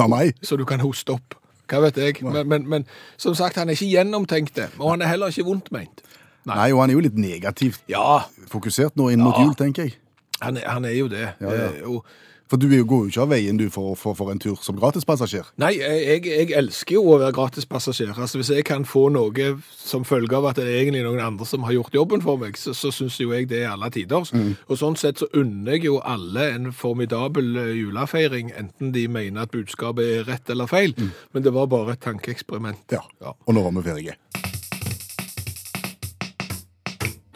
så 0.43 0.57
du 0.57 0.65
kan 0.65 0.81
hoste 0.81 1.11
opp. 1.19 1.35
Hva 1.71 1.81
vet 1.85 1.97
jeg. 2.03 2.23
Men, 2.27 2.49
men, 2.49 2.65
men 2.69 2.87
som 3.19 3.35
sagt, 3.39 3.57
han 3.61 3.69
er 3.71 3.77
ikke 3.79 3.91
gjennomtenkt 3.93 4.57
det, 4.57 4.69
og 4.79 4.91
han 4.95 5.03
er 5.03 5.13
heller 5.13 5.31
ikke 5.31 5.45
vondt 5.47 5.69
meint. 5.75 6.01
Nei, 6.49 6.71
og 6.73 6.81
han 6.81 6.91
er 6.91 6.97
jo 6.97 7.03
litt 7.05 7.19
negativt 7.21 7.83
Ja, 7.93 8.23
fokusert 8.49 8.97
nå 8.97 9.11
inn 9.13 9.21
mot 9.21 9.37
Ja. 9.37 9.45
jul, 9.45 9.55
tenker 9.55 9.85
jeg. 9.85 9.99
han 10.41 10.57
er, 10.57 10.65
han 10.73 10.85
er 10.89 10.95
jo 10.97 11.07
det. 11.13 11.27
Ja, 11.41 11.51
ja. 11.53 11.67
Eh, 11.69 11.83
Og, 11.91 12.05
For 12.51 12.59
du 12.59 12.67
går 12.67 13.05
jo 13.07 13.11
ikke 13.13 13.23
av 13.23 13.31
veien 13.31 13.59
du 13.61 13.69
for, 13.71 13.95
for, 13.99 14.17
for 14.19 14.33
en 14.33 14.41
tur 14.43 14.57
som 14.65 14.79
gratispassasjer. 14.79 15.53
nei, 15.63 15.77
jeg, 15.79 16.25
jeg 16.27 16.51
elsker 16.59 16.97
jo 16.97 17.05
å 17.13 17.19
være 17.21 17.35
gratispassasjer. 17.37 18.11
Altså, 18.17 18.41
hvis 18.41 18.51
jeg 18.51 18.67
kan 18.67 18.83
få 18.89 19.07
noe 19.15 19.53
som 19.71 20.03
følge 20.09 20.35
av 20.35 20.49
at 20.51 20.59
det 20.59 20.67
er 20.67 20.81
egentlig 20.81 21.05
noen 21.07 21.23
andre 21.23 21.47
som 21.47 21.63
har 21.69 21.77
gjort 21.77 21.95
jobben 21.95 22.25
for 22.25 22.41
meg, 22.43 22.59
så, 22.59 22.75
så 22.75 22.91
syns 22.95 23.21
jo 23.23 23.31
jeg 23.31 23.47
det 23.53 23.63
er 23.63 23.71
alle 23.77 23.93
tiders. 23.95 24.35
Mm. 24.35 24.57
Og 24.67 24.83
sånn 24.83 24.99
sett 24.99 25.23
så 25.23 25.31
unner 25.39 25.79
jeg 25.79 25.87
jo 25.87 26.01
alle 26.03 26.49
en 26.57 26.73
formidabel 26.75 27.55
eh, 27.55 27.73
julefeiring, 27.85 28.51
enten 28.59 28.91
de 28.97 29.07
mener 29.07 29.47
at 29.47 29.55
budskapet 29.55 30.19
er 30.19 30.27
rett 30.33 30.51
eller 30.51 30.67
feil. 30.71 30.97
Men 31.31 31.47
det 31.47 31.55
var 31.55 31.71
bare 31.71 31.95
et 31.95 32.03
tankeeksperiment. 32.03 32.83
Mm. 32.91 32.99
Ja. 32.99 33.07
Ja. 33.23 33.37
Og 33.47 33.55
nå 33.55 33.63
var 33.63 33.79
vi 33.79 33.87
ferdige. 33.87 34.19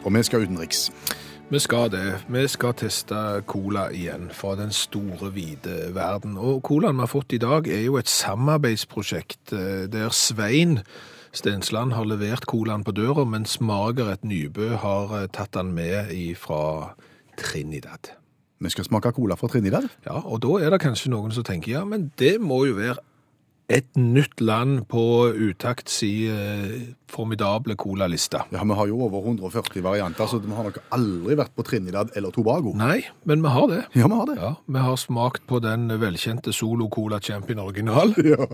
Og 0.05 0.13
vi 0.13 0.21
skal 0.27 0.43
utenriks. 0.43 0.89
Vi 1.49 1.59
skal 1.59 1.91
det. 1.93 2.25
Vi 2.27 2.41
skal 2.49 2.73
teste 2.73 3.17
cola 3.45 3.83
igjen 3.93 4.31
fra 4.33 4.55
den 4.57 4.71
store, 4.73 5.29
hvite 5.29 5.91
verden. 5.93 6.39
Og 6.41 6.63
colaen 6.65 6.97
vi 6.97 7.05
har 7.05 7.11
fått 7.11 7.35
i 7.37 7.39
dag 7.41 7.67
er 7.69 7.83
jo 7.85 7.99
et 7.99 8.09
samarbeidsprosjekt 8.09 9.53
eh, 9.53 9.85
der 9.85 10.09
Svein 10.09 10.79
Stensland 11.37 11.93
har 11.93 12.07
levert 12.09 12.47
colaen 12.49 12.83
på 12.83 12.95
døra, 12.97 13.27
mens 13.29 13.59
Margaret 13.61 14.25
Nybø 14.25 14.71
har 14.81 15.13
eh, 15.19 15.27
tatt 15.29 15.53
den 15.53 15.75
med 15.77 16.09
fra 16.41 16.95
Trinidad. 17.37 18.15
Vi 18.59 18.71
skal 18.73 18.89
smake 18.89 19.13
cola 19.13 19.37
fra 19.37 19.47
Trinidad. 19.51 19.85
Ja, 20.07 20.17
og 20.25 20.41
da 20.41 20.57
er 20.65 20.73
det 20.73 20.81
kanskje 20.81 21.13
noen 21.13 21.35
som 21.35 21.45
tenker, 21.45 21.75
ja, 21.77 21.85
men 21.85 22.09
det 22.17 22.39
må 22.41 22.63
jo 22.65 22.79
være 22.79 22.97
et 23.67 23.87
nytt 23.97 24.41
land 24.45 24.83
på 24.91 25.01
utakt 25.33 25.89
si 25.89 26.27
eh, 26.29 26.93
formidable 27.09 27.73
colaliste. 27.79 28.43
Ja, 28.53 28.63
Vi 28.63 28.75
har 28.77 28.87
jo 28.87 28.99
over 29.07 29.23
140 29.25 29.81
varianter, 29.81 30.27
så 30.29 30.37
vi 30.43 30.53
har 30.53 30.67
nok 30.67 30.77
aldri 30.93 31.37
vært 31.39 31.55
på 31.57 31.65
Trinidad 31.65 32.11
eller 32.15 32.29
Tobago. 32.35 32.75
Nei, 32.77 33.01
men 33.25 33.41
vi 33.41 33.49
har 33.55 33.67
det. 33.71 33.81
Ja, 33.97 34.05
vi 34.07 34.19
har 34.19 34.29
det. 34.29 34.35
Ja, 34.37 34.51
vi 34.67 34.83
har 34.85 34.95
smakt 35.01 35.47
på 35.49 35.59
den 35.63 35.87
velkjente 36.01 36.53
Solo 36.53 36.89
Cola 36.89 37.19
Champion 37.19 37.59
original. 37.59 38.13
Ja. 38.25 38.45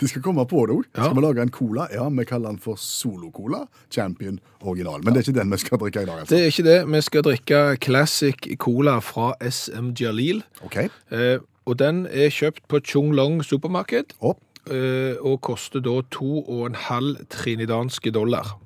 De 0.00 0.06
skal 0.08 0.22
komme 0.22 0.44
på 0.46 0.60
det 0.66 0.74
òg. 0.76 0.84
Ja. 0.94 1.06
Skal 1.06 1.16
vi 1.16 1.22
lage 1.24 1.42
en 1.42 1.50
cola? 1.54 1.86
Ja, 1.94 2.04
vi 2.10 2.24
kaller 2.28 2.52
den 2.52 2.58
for 2.62 2.78
Solo 2.78 3.30
Cola 3.34 3.64
Champion 3.90 4.38
Original. 4.60 5.02
Men 5.02 5.14
det 5.14 5.22
er 5.22 5.26
ikke 5.26 5.38
den 5.40 5.50
vi 5.54 5.58
skal 5.62 5.80
drikke 5.82 6.02
i 6.02 6.08
dag, 6.08 6.20
altså. 6.22 6.34
Det 6.34 6.42
er 6.42 6.52
ikke 6.52 6.66
det. 6.66 6.76
Vi 6.94 7.00
skal 7.06 7.24
drikke 7.26 7.60
Classic 7.82 8.46
Cola 8.62 8.98
fra 9.02 9.32
SM 9.42 9.90
Jalil. 9.98 10.42
OK. 10.66 10.76
Eh, 11.10 11.38
og 11.66 11.78
den 11.78 12.04
er 12.06 12.30
kjøpt 12.30 12.66
på 12.70 12.80
Chung 12.86 13.12
Long 13.14 13.40
supermarked, 13.44 14.14
eh, 14.22 15.16
og 15.20 15.40
koster 15.42 15.80
da 15.82 16.00
2,5 16.14 17.26
trinidanske 17.30 18.10
dollar. 18.14 18.56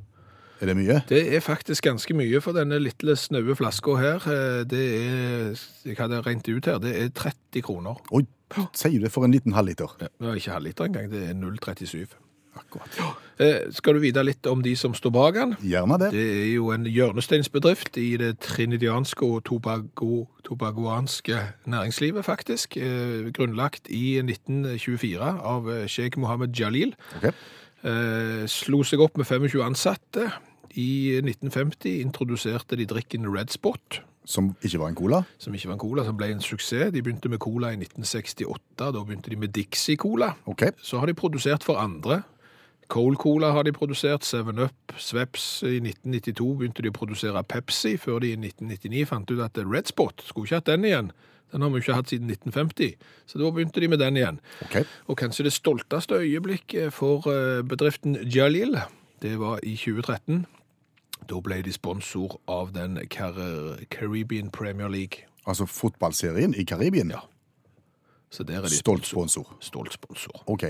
Er 0.61 0.67
det 0.69 0.77
mye? 0.77 0.99
Det 1.09 1.23
er 1.35 1.41
faktisk 1.41 1.87
ganske 1.89 2.13
mye 2.15 2.41
for 2.45 2.53
denne 2.53 2.77
lille 2.79 3.15
snaue 3.17 3.55
flaska 3.57 3.95
her. 3.97 4.17
Eh, 4.29 4.65
Det 4.69 4.83
er, 5.01 5.55
jeg 5.87 5.97
hadde 5.97 6.21
regnet 6.27 6.49
ut 6.53 6.67
her, 6.69 6.79
det 6.79 6.93
er 7.03 7.09
30 7.09 7.63
kroner. 7.65 7.97
Oi, 8.13 8.27
sier 8.77 8.99
du 8.99 9.07
det 9.07 9.13
for 9.13 9.25
en 9.25 9.33
liten 9.33 9.53
halvliter? 9.57 9.89
Ja, 10.01 10.07
det 10.21 10.29
er 10.29 10.35
ikke 10.35 10.53
halvliter 10.59 10.85
engang, 10.85 11.11
det 11.11 11.23
er 11.31 11.35
0,37. 11.35 12.07
Akkurat. 12.59 12.97
Eh, 13.41 13.71
skal 13.73 13.95
du 13.95 14.01
vite 14.03 14.23
litt 14.27 14.47
om 14.51 14.61
de 14.63 14.75
som 14.77 14.93
står 14.95 15.13
bak 15.15 15.35
den? 15.39 15.55
Gjerne 15.63 15.97
det. 16.03 16.11
Det 16.13 16.25
er 16.43 16.49
jo 16.57 16.71
en 16.75 16.85
hjørnesteinsbedrift 16.85 17.97
i 18.03 18.17
det 18.21 18.35
trinidianske 18.45 19.23
og 19.25 19.45
tobago, 19.49 20.27
tobagoanske 20.45 21.39
næringslivet, 21.71 22.25
faktisk. 22.27 22.77
Eh, 22.77 23.31
grunnlagt 23.33 23.89
i 23.89 24.19
1924 24.23 25.31
av 25.41 25.71
sjeik 25.89 26.19
Mohammed 26.21 26.53
Jalil. 26.59 26.95
Ok. 27.21 27.31
Eh, 27.83 28.45
slo 28.51 28.83
seg 28.85 29.01
opp 29.01 29.17
med 29.17 29.27
25 29.27 29.63
ansatte. 29.65 30.31
I 30.79 31.19
1950 31.25 32.01
introduserte 32.05 32.77
de 32.79 32.85
drikken 32.87 33.27
Red 33.27 33.51
Spot, 33.51 34.03
Som 34.25 34.53
ikke 34.63 34.79
var 34.79 34.89
en 34.89 34.95
cola? 34.95 35.23
som 35.39 35.55
ikke 35.55 35.67
var 35.67 35.73
en 35.75 35.81
cola, 35.81 36.05
som 36.05 36.17
ble 36.17 36.29
en 36.31 36.41
suksess. 36.45 36.93
De 36.93 37.03
begynte 37.03 37.29
med 37.29 37.41
cola 37.41 37.73
i 37.73 37.77
1968, 37.81 38.93
da 38.93 39.01
begynte 39.03 39.31
de 39.31 39.37
med 39.37 39.49
Dixie 39.49 39.97
Cola. 39.97 40.35
Okay. 40.47 40.71
Så 40.83 40.99
har 41.01 41.07
de 41.07 41.15
produsert 41.15 41.65
for 41.65 41.81
andre. 41.81 42.23
Cold 42.91 43.19
Cola 43.23 43.53
har 43.55 43.63
de 43.63 43.73
produsert, 43.73 44.25
7-Up, 44.27 44.93
Sveps. 44.99 45.63
I 45.63 45.79
1992 45.79 46.47
begynte 46.59 46.83
de 46.83 46.91
å 46.91 46.97
produsere 46.97 47.43
Pepsi, 47.47 47.95
før 48.03 48.19
de 48.25 48.33
i 48.35 48.39
1999 48.39 49.05
fant 49.07 49.31
ut 49.31 49.43
at 49.45 49.61
Red 49.63 49.87
Spot 49.93 50.25
skulle 50.27 50.49
ikke 50.49 50.59
hatt 50.59 50.71
den 50.73 50.89
igjen. 50.89 51.13
Den 51.53 51.63
har 51.63 51.71
vi 51.71 51.83
ikke 51.83 51.97
hatt 51.99 52.11
siden 52.11 52.31
1950, 52.31 52.97
så 53.31 53.39
da 53.39 53.51
begynte 53.55 53.83
de 53.83 53.91
med 53.91 54.03
den 54.03 54.19
igjen. 54.19 54.41
Okay. 54.67 54.85
Og 55.07 55.19
kanskje 55.23 55.47
det 55.47 55.55
stolteste 55.55 56.19
øyeblikket 56.19 56.95
for 56.95 57.27
eh, 57.31 57.63
bedriften 57.67 58.19
Jalil, 58.27 58.79
det 59.23 59.37
var 59.39 59.63
i 59.63 59.77
2013. 59.79 60.45
Da 61.31 61.41
ble 61.45 61.63
de 61.63 61.73
sponsor 61.75 62.39
av 62.51 62.71
den 62.75 62.99
Car 63.11 63.39
Caribbean 63.91 64.51
Premier 64.51 64.91
League. 64.91 65.27
Altså 65.47 65.67
fotballserien 65.67 66.55
i 66.59 66.65
Karibien? 66.67 67.11
Ja. 67.15 67.23
Så 68.31 68.47
der 68.47 68.63
de 68.63 68.71
Stolt 68.71 69.07
sponsor. 69.07 69.57
stolt 69.61 69.93
sponsor. 69.93 70.43
OK. 70.47 70.65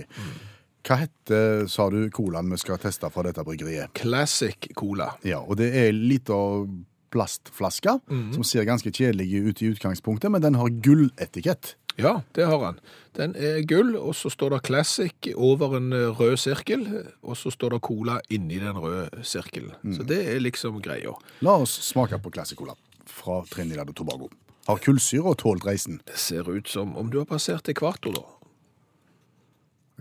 Hva 0.87 0.97
heter, 1.03 1.67
sa 1.69 1.91
du, 1.93 2.09
colaen 2.11 2.49
vi 2.51 2.57
skal 2.57 2.79
teste 2.81 3.11
fra 3.13 3.23
dette 3.27 3.43
bryggeriet? 3.45 3.93
Classic 3.95 4.71
Cola. 4.79 5.11
Ja, 5.29 5.41
og 5.45 5.57
det 5.61 5.69
er 5.77 5.91
en 5.91 6.01
liten 6.09 6.85
plastflaske 7.11 8.01
Mhm. 8.09 8.33
som 8.35 8.45
ser 8.45 8.65
ganske 8.65 8.91
kjedelig 8.93 9.49
ut 9.49 9.63
i 9.63 9.71
utgangspunktet, 9.75 10.31
men 10.31 10.41
den 10.43 10.55
har 10.55 10.69
gulletikett. 10.71 11.75
Ja, 11.99 12.23
det 12.35 12.47
har 12.47 12.59
han. 12.65 12.79
Den 13.15 13.35
er 13.37 13.61
gull, 13.67 13.97
og 13.97 14.15
så 14.15 14.31
står 14.31 14.51
det 14.51 14.63
Classic 14.63 15.13
over 15.37 15.77
en 15.77 15.93
eh, 15.93 16.07
rød 16.17 16.37
sirkel, 16.39 16.87
og 17.23 17.37
så 17.37 17.51
står 17.51 17.71
det 17.75 17.81
Cola 17.83 18.21
inni 18.31 18.59
den 18.59 18.77
røde 18.79 19.11
sirkelen. 19.23 19.73
Så 19.93 20.07
det 20.07 20.21
er 20.29 20.39
liksom 20.41 20.81
greia. 20.81 21.13
La 21.43 21.57
oss 21.59 21.71
smake 21.91 22.17
på 22.23 22.31
Classic 22.33 22.57
Cola 22.57 22.75
fra 23.05 23.43
Trinidad 23.51 23.89
og 23.91 23.95
Tobago. 23.97 24.29
Har 24.69 24.79
kullsyre 24.79 25.25
og 25.27 25.37
tålt 25.39 25.65
reisen? 25.67 26.01
Det 26.07 26.17
ser 26.17 26.49
ut 26.49 26.69
som 26.69 26.97
om 26.97 27.11
du 27.11 27.19
har 27.19 27.27
passert 27.27 27.69
ekvator, 27.69 28.13
da. 28.15 28.23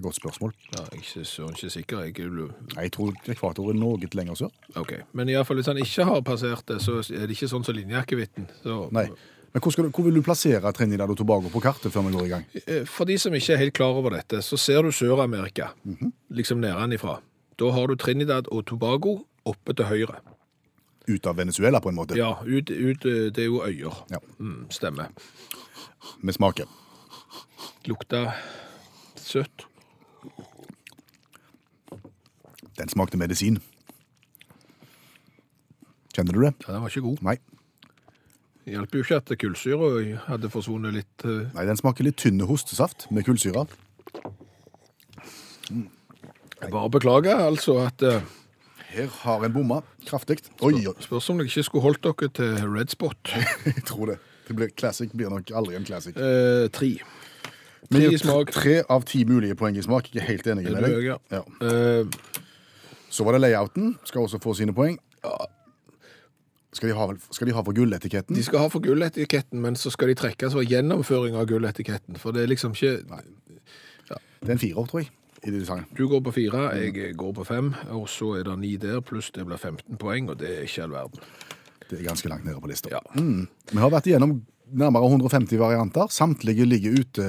Godt 0.02 0.16
spørsmål. 0.16 0.54
Ja, 0.76 0.84
jeg 0.92 1.02
er 1.02 1.22
ikke, 1.24 1.50
ikke 1.56 1.70
sikker. 1.70 2.00
Jeg, 2.06 2.20
er- 2.20 2.30
Nei, 2.76 2.84
Jeg 2.84 2.92
tror 2.92 3.14
ekvator 3.28 3.70
er 3.70 3.74
noe 3.74 3.98
lenger 4.14 4.36
sør. 4.36 4.52
ok. 4.76 4.94
Men 5.14 5.30
i 5.30 5.34
alle 5.34 5.46
fall, 5.46 5.58
hvis 5.58 5.66
han 5.68 5.78
ikke 5.78 6.06
har 6.06 6.22
passert 6.22 6.64
det, 6.68 6.82
så 6.82 7.00
er 7.14 7.28
det 7.28 7.36
ikke 7.36 7.50
sånn 7.52 7.66
som 7.66 7.76
linjeakevitten. 7.76 8.48
Så 8.64 8.90
Nei. 8.92 9.10
Men 9.54 9.62
hvor, 9.62 9.72
skal 9.74 9.84
du, 9.86 9.90
hvor 9.90 10.04
vil 10.06 10.14
du 10.14 10.22
plassere 10.22 10.72
Trinidad 10.74 11.10
og 11.10 11.18
Tobago 11.18 11.50
på 11.50 11.60
kartet 11.60 11.92
før 11.92 12.04
vi 12.06 12.12
går 12.14 12.26
i 12.26 12.30
gang? 12.30 12.46
Eh, 12.68 12.84
For 12.86 13.06
de 13.10 13.18
som 13.18 13.34
ikke 13.34 13.54
er 13.54 13.58
helt 13.58 13.74
klar 13.74 13.98
over 13.98 14.12
dette, 14.12 14.42
så 14.46 14.58
ser 14.58 14.82
du 14.84 14.92
Sør-Amerika, 14.92 15.72
liksom 16.30 16.60
nedenifra. 16.62 17.20
Da 17.58 17.72
har 17.72 17.88
du 17.88 17.96
Trinidad 17.96 18.46
og 18.52 18.66
Tobago 18.66 19.24
oppe 19.46 19.74
til 19.74 19.86
høyre. 19.86 20.20
Ut 21.10 21.26
av 21.26 21.36
Venezuela, 21.38 21.80
på 21.82 21.90
en 21.90 21.96
måte? 21.96 22.16
Ja, 22.16 22.36
ut, 22.46 22.70
ut 22.70 23.06
eh, 23.06 23.32
det 23.34 23.40
er 23.40 23.46
jo 23.50 23.64
øyer. 23.66 24.06
Ja. 24.12 24.20
Mm, 24.40 24.68
stemmer. 24.70 25.10
med 26.22 26.34
smaken. 26.36 26.68
Lukta 27.88 28.34
søtt. 29.16 29.66
Den 32.80 32.90
smakte 32.92 33.20
medisin. 33.20 33.60
Kjenner 36.16 36.34
du 36.36 36.42
det? 36.46 36.54
Ja, 36.66 36.74
den 36.74 36.82
var 36.84 36.90
ikke 36.92 37.04
god. 37.06 37.22
Nei. 37.28 37.36
Det 38.66 38.74
hjelper 38.76 39.00
jo 39.00 39.04
ikke 39.06 39.18
at 39.20 39.32
kullsyra 39.42 39.90
hadde 40.28 40.50
forsvunnet 40.54 40.94
litt. 40.96 41.26
eh. 41.26 41.48
Nei, 41.56 41.66
Den 41.70 41.78
smaker 41.80 42.06
litt 42.08 42.18
tynne 42.22 42.46
hostesaft 42.50 43.08
med 43.12 43.26
kullsyra. 43.28 43.66
Jeg 45.70 46.72
bare 46.74 46.90
beklager 46.92 47.40
altså 47.46 47.78
at 47.86 48.02
eh, 48.04 48.22
Her 48.90 49.08
har 49.22 49.46
en 49.46 49.54
bomma 49.54 49.82
kraftig. 50.08 50.40
Oi, 50.66 50.74
oi. 50.90 50.96
Spørs 51.06 51.30
om 51.30 51.38
dere 51.40 51.48
ikke 51.52 51.64
skulle 51.68 51.86
holdt 51.86 52.04
dere 52.04 52.30
til 52.36 52.58
red 52.74 52.90
spot. 52.92 53.32
Jeg 53.70 53.84
tror 53.88 54.14
det. 54.14 54.18
det 54.48 54.56
blir 54.58 54.72
classic 54.76 55.12
blir 55.14 55.30
nok 55.30 55.52
aldri 55.56 55.78
en 55.78 55.86
classic. 55.88 56.18
Eh, 56.18 56.68
tre. 56.74 56.96
Men 57.90 58.02
Tre 58.04 58.10
i 58.14 58.18
smak. 58.22 58.52
Tre 58.54 58.76
av 58.92 59.06
ti 59.08 59.24
mulige 59.30 59.56
poeng 59.58 59.78
i 59.78 59.86
smak. 59.86 60.10
Er 60.18 60.26
helt 60.28 60.48
enig 60.52 60.66
med 60.68 60.84
deg. 60.84 60.98
ja? 61.06 61.18
Ja. 61.32 61.44
Eh, 61.62 62.20
Så 63.10 63.26
var 63.26 63.36
det 63.36 63.42
layouten. 63.42 63.96
Skal 64.06 64.22
også 64.22 64.40
få 64.44 64.54
sine 64.58 64.74
poeng. 64.76 64.98
Skal 66.74 66.92
de 66.92 66.96
ha, 66.96 67.06
skal 67.34 67.50
de 67.50 67.54
ha 67.58 67.64
for 67.66 67.74
gulletiketten? 67.74 68.36
de 68.38 68.44
skal 68.46 68.62
ha 68.62 68.68
for 68.70 68.84
gulletiketten, 68.86 69.58
men 69.62 69.76
så 69.80 69.90
skal 69.90 70.12
de 70.12 70.16
trekkes 70.20 70.54
for 70.54 70.62
gjennomføring 70.70 71.34
av 71.40 71.48
gulletiketten. 71.50 72.20
For 72.22 72.36
det 72.36 72.44
er 72.44 72.52
liksom 72.52 72.76
ikke 72.78 73.00
Det 74.10 74.48
er 74.48 74.54
en 74.54 74.62
firer, 74.62 74.86
tror 74.86 75.02
jeg. 75.02 75.10
i 75.44 75.52
designet. 75.52 75.88
Du 75.98 76.08
går 76.08 76.22
på 76.22 76.32
fire, 76.36 76.62
jeg 76.78 77.16
går 77.18 77.34
på 77.34 77.44
fem, 77.48 77.74
og 77.96 78.10
så 78.12 78.36
er 78.40 78.44
det 78.44 78.58
ni 78.60 78.76
der, 78.78 79.00
pluss 79.02 79.32
det 79.32 79.46
blir 79.48 79.58
15 79.58 79.98
poeng, 79.98 80.30
og 80.30 80.38
det 80.40 80.50
er 80.52 80.62
ikke 80.68 80.84
all 80.84 80.92
verden. 80.92 81.20
Det 81.90 82.00
er 82.00 82.04
ganske 82.06 82.30
langt 82.30 82.46
nede 82.46 82.62
på 82.62 82.68
lista. 82.70 82.90
Ja. 82.92 83.00
Vi 83.16 83.80
har 83.80 83.90
vært 83.90 84.08
igjennom 84.12 84.42
nærmere 84.70 85.08
150 85.10 85.58
varianter. 85.58 86.12
Samtlige 86.14 86.68
ligger 86.68 87.00
ute, 87.02 87.26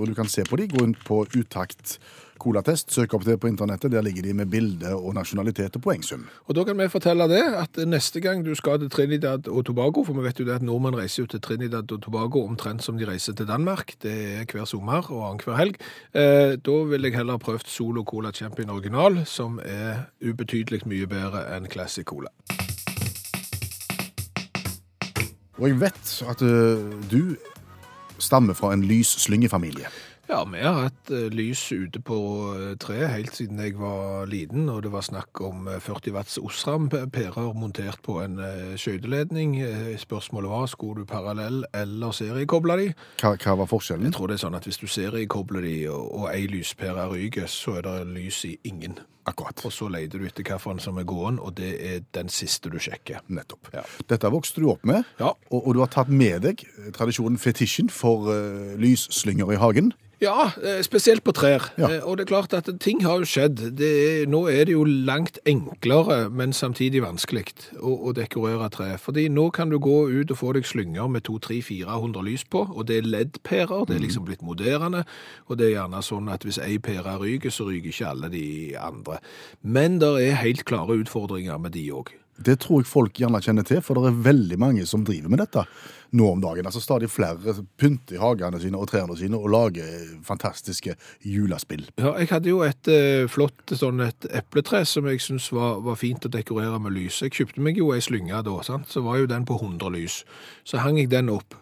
og 0.00 0.06
du 0.08 0.14
kan 0.14 0.30
se 0.30 0.46
på 0.48 0.56
de. 0.56 0.68
Gå 0.70 0.86
inn 0.86 0.94
på 1.04 1.26
Utakt 1.36 1.98
colatest, 2.40 2.92
søk 2.94 3.14
opp 3.14 3.24
det 3.26 3.38
på 3.40 3.48
internettet. 3.50 3.92
Der 3.92 4.02
ligger 4.02 4.22
de 4.22 4.34
med 4.34 4.50
bilde 4.52 4.94
og 4.94 5.14
nasjonalitet 5.14 5.76
og 5.76 5.82
poengsum. 5.82 6.26
Og 6.46 6.56
da 6.56 6.64
kan 6.64 6.78
vi 6.78 6.88
fortelle 6.88 7.28
det, 7.30 7.42
at 7.58 7.80
neste 7.88 8.20
gang 8.24 8.44
du 8.46 8.54
skal 8.58 8.80
til 8.82 8.90
Trinidad 8.90 9.48
og 9.48 9.66
Tobago, 9.66 10.04
for 10.04 10.16
vi 10.18 10.26
vet 10.26 10.40
jo 10.40 10.46
det 10.48 10.56
at 10.58 10.66
nordmenn 10.66 10.98
reiser 10.98 11.22
jo 11.22 11.26
til 11.26 11.40
Trinidad 11.40 11.92
og 11.92 12.02
Tobago 12.02 12.44
omtrent 12.46 12.84
som 12.84 12.98
de 12.98 13.06
reiser 13.08 13.36
til 13.36 13.48
Danmark, 13.48 13.92
det 14.02 14.14
er 14.40 14.46
hver 14.52 14.64
sommer 14.64 15.10
og 15.10 15.26
annenhver 15.30 15.58
helg, 15.58 15.76
eh, 16.14 16.56
da 16.56 16.78
vil 16.90 17.08
jeg 17.08 17.16
heller 17.16 17.38
ha 17.38 17.42
prøvd 17.42 17.66
Solo 17.66 18.04
Cola 18.04 18.32
Champion 18.32 18.70
original, 18.70 19.22
som 19.26 19.60
er 19.64 20.08
ubetydelig 20.22 20.84
mye 20.86 21.06
bedre 21.06 21.44
enn 21.56 21.68
Classic 21.70 22.06
Cola. 22.06 22.32
Og 25.58 25.68
jeg 25.68 25.80
vet 25.80 26.22
at 26.30 26.42
øh, 26.42 26.92
du 27.10 27.36
stammer 28.18 28.54
fra 28.54 28.72
en 28.72 28.84
lys 28.84 29.06
slyngefamilie. 29.06 29.86
Ja, 30.28 30.44
vi 30.52 30.60
har 30.60 30.74
hatt 30.82 31.10
eh, 31.10 31.30
lys 31.32 31.62
ute 31.72 32.02
på 32.04 32.16
eh, 32.52 32.74
treet 32.76 33.08
helt 33.14 33.38
siden 33.38 33.62
jeg 33.64 33.78
var 33.80 34.26
liten, 34.28 34.66
og 34.68 34.82
det 34.84 34.90
var 34.92 35.06
snakk 35.06 35.40
om 35.40 35.70
eh, 35.72 35.78
40 35.80 36.12
watts 36.12 36.36
Osram-pærer 36.36 37.54
montert 37.56 38.02
på 38.04 38.18
en 38.20 38.36
skøyteledning. 38.76 39.56
Eh, 39.64 39.94
Spørsmålet 39.96 40.52
var, 40.52 40.66
skulle 40.68 41.00
du 41.00 41.08
parallell 41.08 41.64
eller 41.72 42.12
seriekoble 42.12 42.76
de? 42.76 42.90
Hva, 43.22 43.38
hva 43.40 43.56
var 43.62 43.72
forskjellen? 43.72 44.10
Jeg 44.10 44.18
tror 44.18 44.28
det 44.28 44.36
er 44.36 44.44
sånn 44.44 44.58
at 44.60 44.68
hvis 44.68 44.82
du 44.82 44.84
seriekobler 44.84 45.64
de, 45.64 45.78
og, 45.94 46.04
og 46.12 46.28
ei 46.34 46.44
lyspære 46.52 47.08
ryker, 47.14 47.48
så 47.48 47.78
er 47.80 47.88
det 47.88 47.96
lys 48.12 48.44
i 48.50 48.58
ingen. 48.68 49.00
Akkurat. 49.28 49.64
Og 49.68 49.72
så 49.74 49.88
leter 49.92 50.18
du 50.22 50.26
etter 50.28 50.42
hvilken 50.46 50.80
som 50.82 50.98
er 51.00 51.06
gåen, 51.08 51.38
og 51.38 51.54
det 51.60 51.70
er 51.92 52.02
den 52.16 52.28
siste 52.32 52.70
du 52.72 52.78
sjekker. 52.82 53.22
Nettopp. 53.28 53.70
Ja. 53.74 53.84
Dette 54.08 54.30
vokste 54.32 54.62
du 54.64 54.70
opp 54.72 54.84
med, 54.88 55.04
Ja. 55.20 55.34
og, 55.50 55.60
og 55.66 55.74
du 55.74 55.80
har 55.84 55.92
tatt 55.92 56.08
med 56.08 56.42
deg 56.46 56.64
eh, 56.66 56.90
tradisjonen 56.96 57.38
fetisjen 57.38 57.90
for 57.92 58.28
uh, 58.32 58.74
lysslynger 58.80 59.52
i 59.54 59.60
hagen. 59.60 59.92
Ja, 60.18 60.48
eh, 60.66 60.80
spesielt 60.82 61.22
på 61.22 61.30
trær. 61.30 61.68
Ja. 61.78 61.88
Eh, 61.94 62.02
Og 62.02 62.16
det 62.18 62.24
er 62.24 62.30
klart 62.32 62.54
at 62.56 62.66
ting 62.82 63.04
har 63.06 63.20
jo 63.22 63.26
skjedd. 63.28 63.60
Det 63.78 63.86
er, 63.86 64.24
nå 64.26 64.48
er 64.50 64.64
det 64.66 64.72
jo 64.74 64.82
langt 64.82 65.38
enklere, 65.46 66.24
men 66.34 66.50
samtidig 66.52 67.04
vanskelig 67.04 67.44
å, 67.78 67.92
å 68.10 68.14
dekorere 68.16 68.66
tre. 68.74 68.88
Fordi 68.98 69.28
nå 69.30 69.44
kan 69.54 69.70
du 69.70 69.78
gå 69.78 70.08
ut 70.10 70.32
og 70.34 70.40
få 70.40 70.50
deg 70.56 70.66
slynger 70.66 71.06
med 71.14 71.22
200-400 71.28 72.24
lys 72.26 72.42
på, 72.50 72.64
og 72.66 72.88
det 72.90 72.96
er 72.98 73.06
LED-pærer. 73.06 73.84
Det 73.86 73.94
er 73.94 74.02
liksom 74.02 74.26
blitt 74.26 74.42
moderne. 74.42 75.04
Og 75.46 75.58
det 75.60 75.68
er 75.68 75.76
gjerne 75.76 76.02
sånn 76.02 76.32
at 76.34 76.42
hvis 76.42 76.58
ei 76.66 76.80
pære 76.82 77.14
ryker, 77.22 77.54
så 77.54 77.68
ryker 77.70 77.92
ikke 77.94 78.10
alle 78.10 78.32
de 78.34 78.44
andre. 78.74 79.17
Men 79.62 80.00
det 80.02 80.14
er 80.24 80.42
helt 80.44 80.64
klare 80.68 80.98
utfordringer 81.02 81.60
med 81.62 81.76
de 81.76 81.88
òg. 81.94 82.14
Det 82.38 82.54
tror 82.62 82.84
jeg 82.84 82.86
folk 82.86 83.18
gjerne 83.18 83.40
kjenner 83.42 83.66
til, 83.66 83.80
for 83.82 83.98
det 83.98 84.12
er 84.12 84.18
veldig 84.28 84.58
mange 84.62 84.84
som 84.86 85.02
driver 85.06 85.32
med 85.32 85.40
dette 85.42 85.64
nå 86.10 86.28
om 86.32 86.40
dagen. 86.40 86.66
Altså 86.68 86.80
Stadig 86.80 87.10
flere 87.10 87.54
pynter 87.76 88.16
i 88.16 88.20
hagene 88.22 88.60
sine 88.62 88.78
og 88.78 88.88
trærne 88.88 89.16
sine 89.18 89.36
og 89.36 89.50
lager 89.52 90.06
fantastiske 90.24 90.94
julespill. 91.26 91.88
Ja, 91.98 92.14
jeg 92.20 92.30
hadde 92.30 92.52
jo 92.52 92.62
et 92.64 92.90
eh, 92.92 93.26
flott 93.30 93.74
sånn 93.74 94.04
et 94.06 94.28
epletre 94.30 94.84
som 94.88 95.10
jeg 95.10 95.20
syntes 95.24 95.50
var, 95.52 95.82
var 95.84 95.98
fint 96.00 96.24
å 96.24 96.32
dekorere 96.32 96.78
med 96.82 96.94
lys. 96.94 97.20
Jeg 97.26 97.34
kjøpte 97.40 97.64
meg 97.64 97.80
jo 97.80 97.90
ei 97.92 98.00
slynge 98.04 98.40
da, 98.46 98.56
sant? 98.66 98.88
så 98.88 99.02
var 99.04 99.18
jo 99.20 99.30
den 99.30 99.48
på 99.48 99.58
100 99.58 99.92
lys. 99.98 100.22
Så 100.64 100.80
hang 100.84 101.00
jeg 101.02 101.10
den 101.12 101.32
opp. 101.34 101.58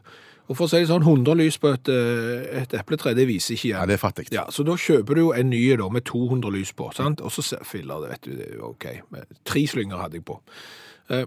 Og 0.47 0.55
for 0.55 0.67
å 0.67 0.71
si 0.71 0.79
det 0.83 0.91
sånn, 0.91 1.03
100 1.03 1.39
lys 1.41 1.59
på 1.59 1.73
et, 1.75 1.89
eh, 1.91 2.61
et 2.63 2.75
epletre, 2.79 3.15
det 3.19 3.27
viser 3.27 3.57
ikke 3.57 3.69
igjen. 3.71 3.81
Ja, 3.81 3.87
det 3.87 3.97
er 3.99 4.03
fattig. 4.03 4.29
Ja, 4.33 4.47
så 4.51 4.65
da 4.67 4.77
kjøper 4.79 5.15
du 5.15 5.21
jo 5.21 5.33
en 5.33 5.51
ny 5.51 5.63
da, 5.77 5.89
med 5.89 6.05
200 6.05 6.53
lys 6.55 6.73
på, 6.73 6.93
sant? 6.95 7.21
Og 7.21 7.33
så 7.35 7.43
filler 7.67 8.05
det, 8.05 8.11
vet 8.11 8.23
du, 8.23 8.37
det 8.37 8.51
er 8.51 8.59
jo 8.61 8.75
ok. 8.75 8.87
Tre 9.45 9.67
slynger 9.67 10.05
hadde 10.05 10.21
jeg 10.21 10.25
på. 10.25 10.41
Eh, 11.11 11.25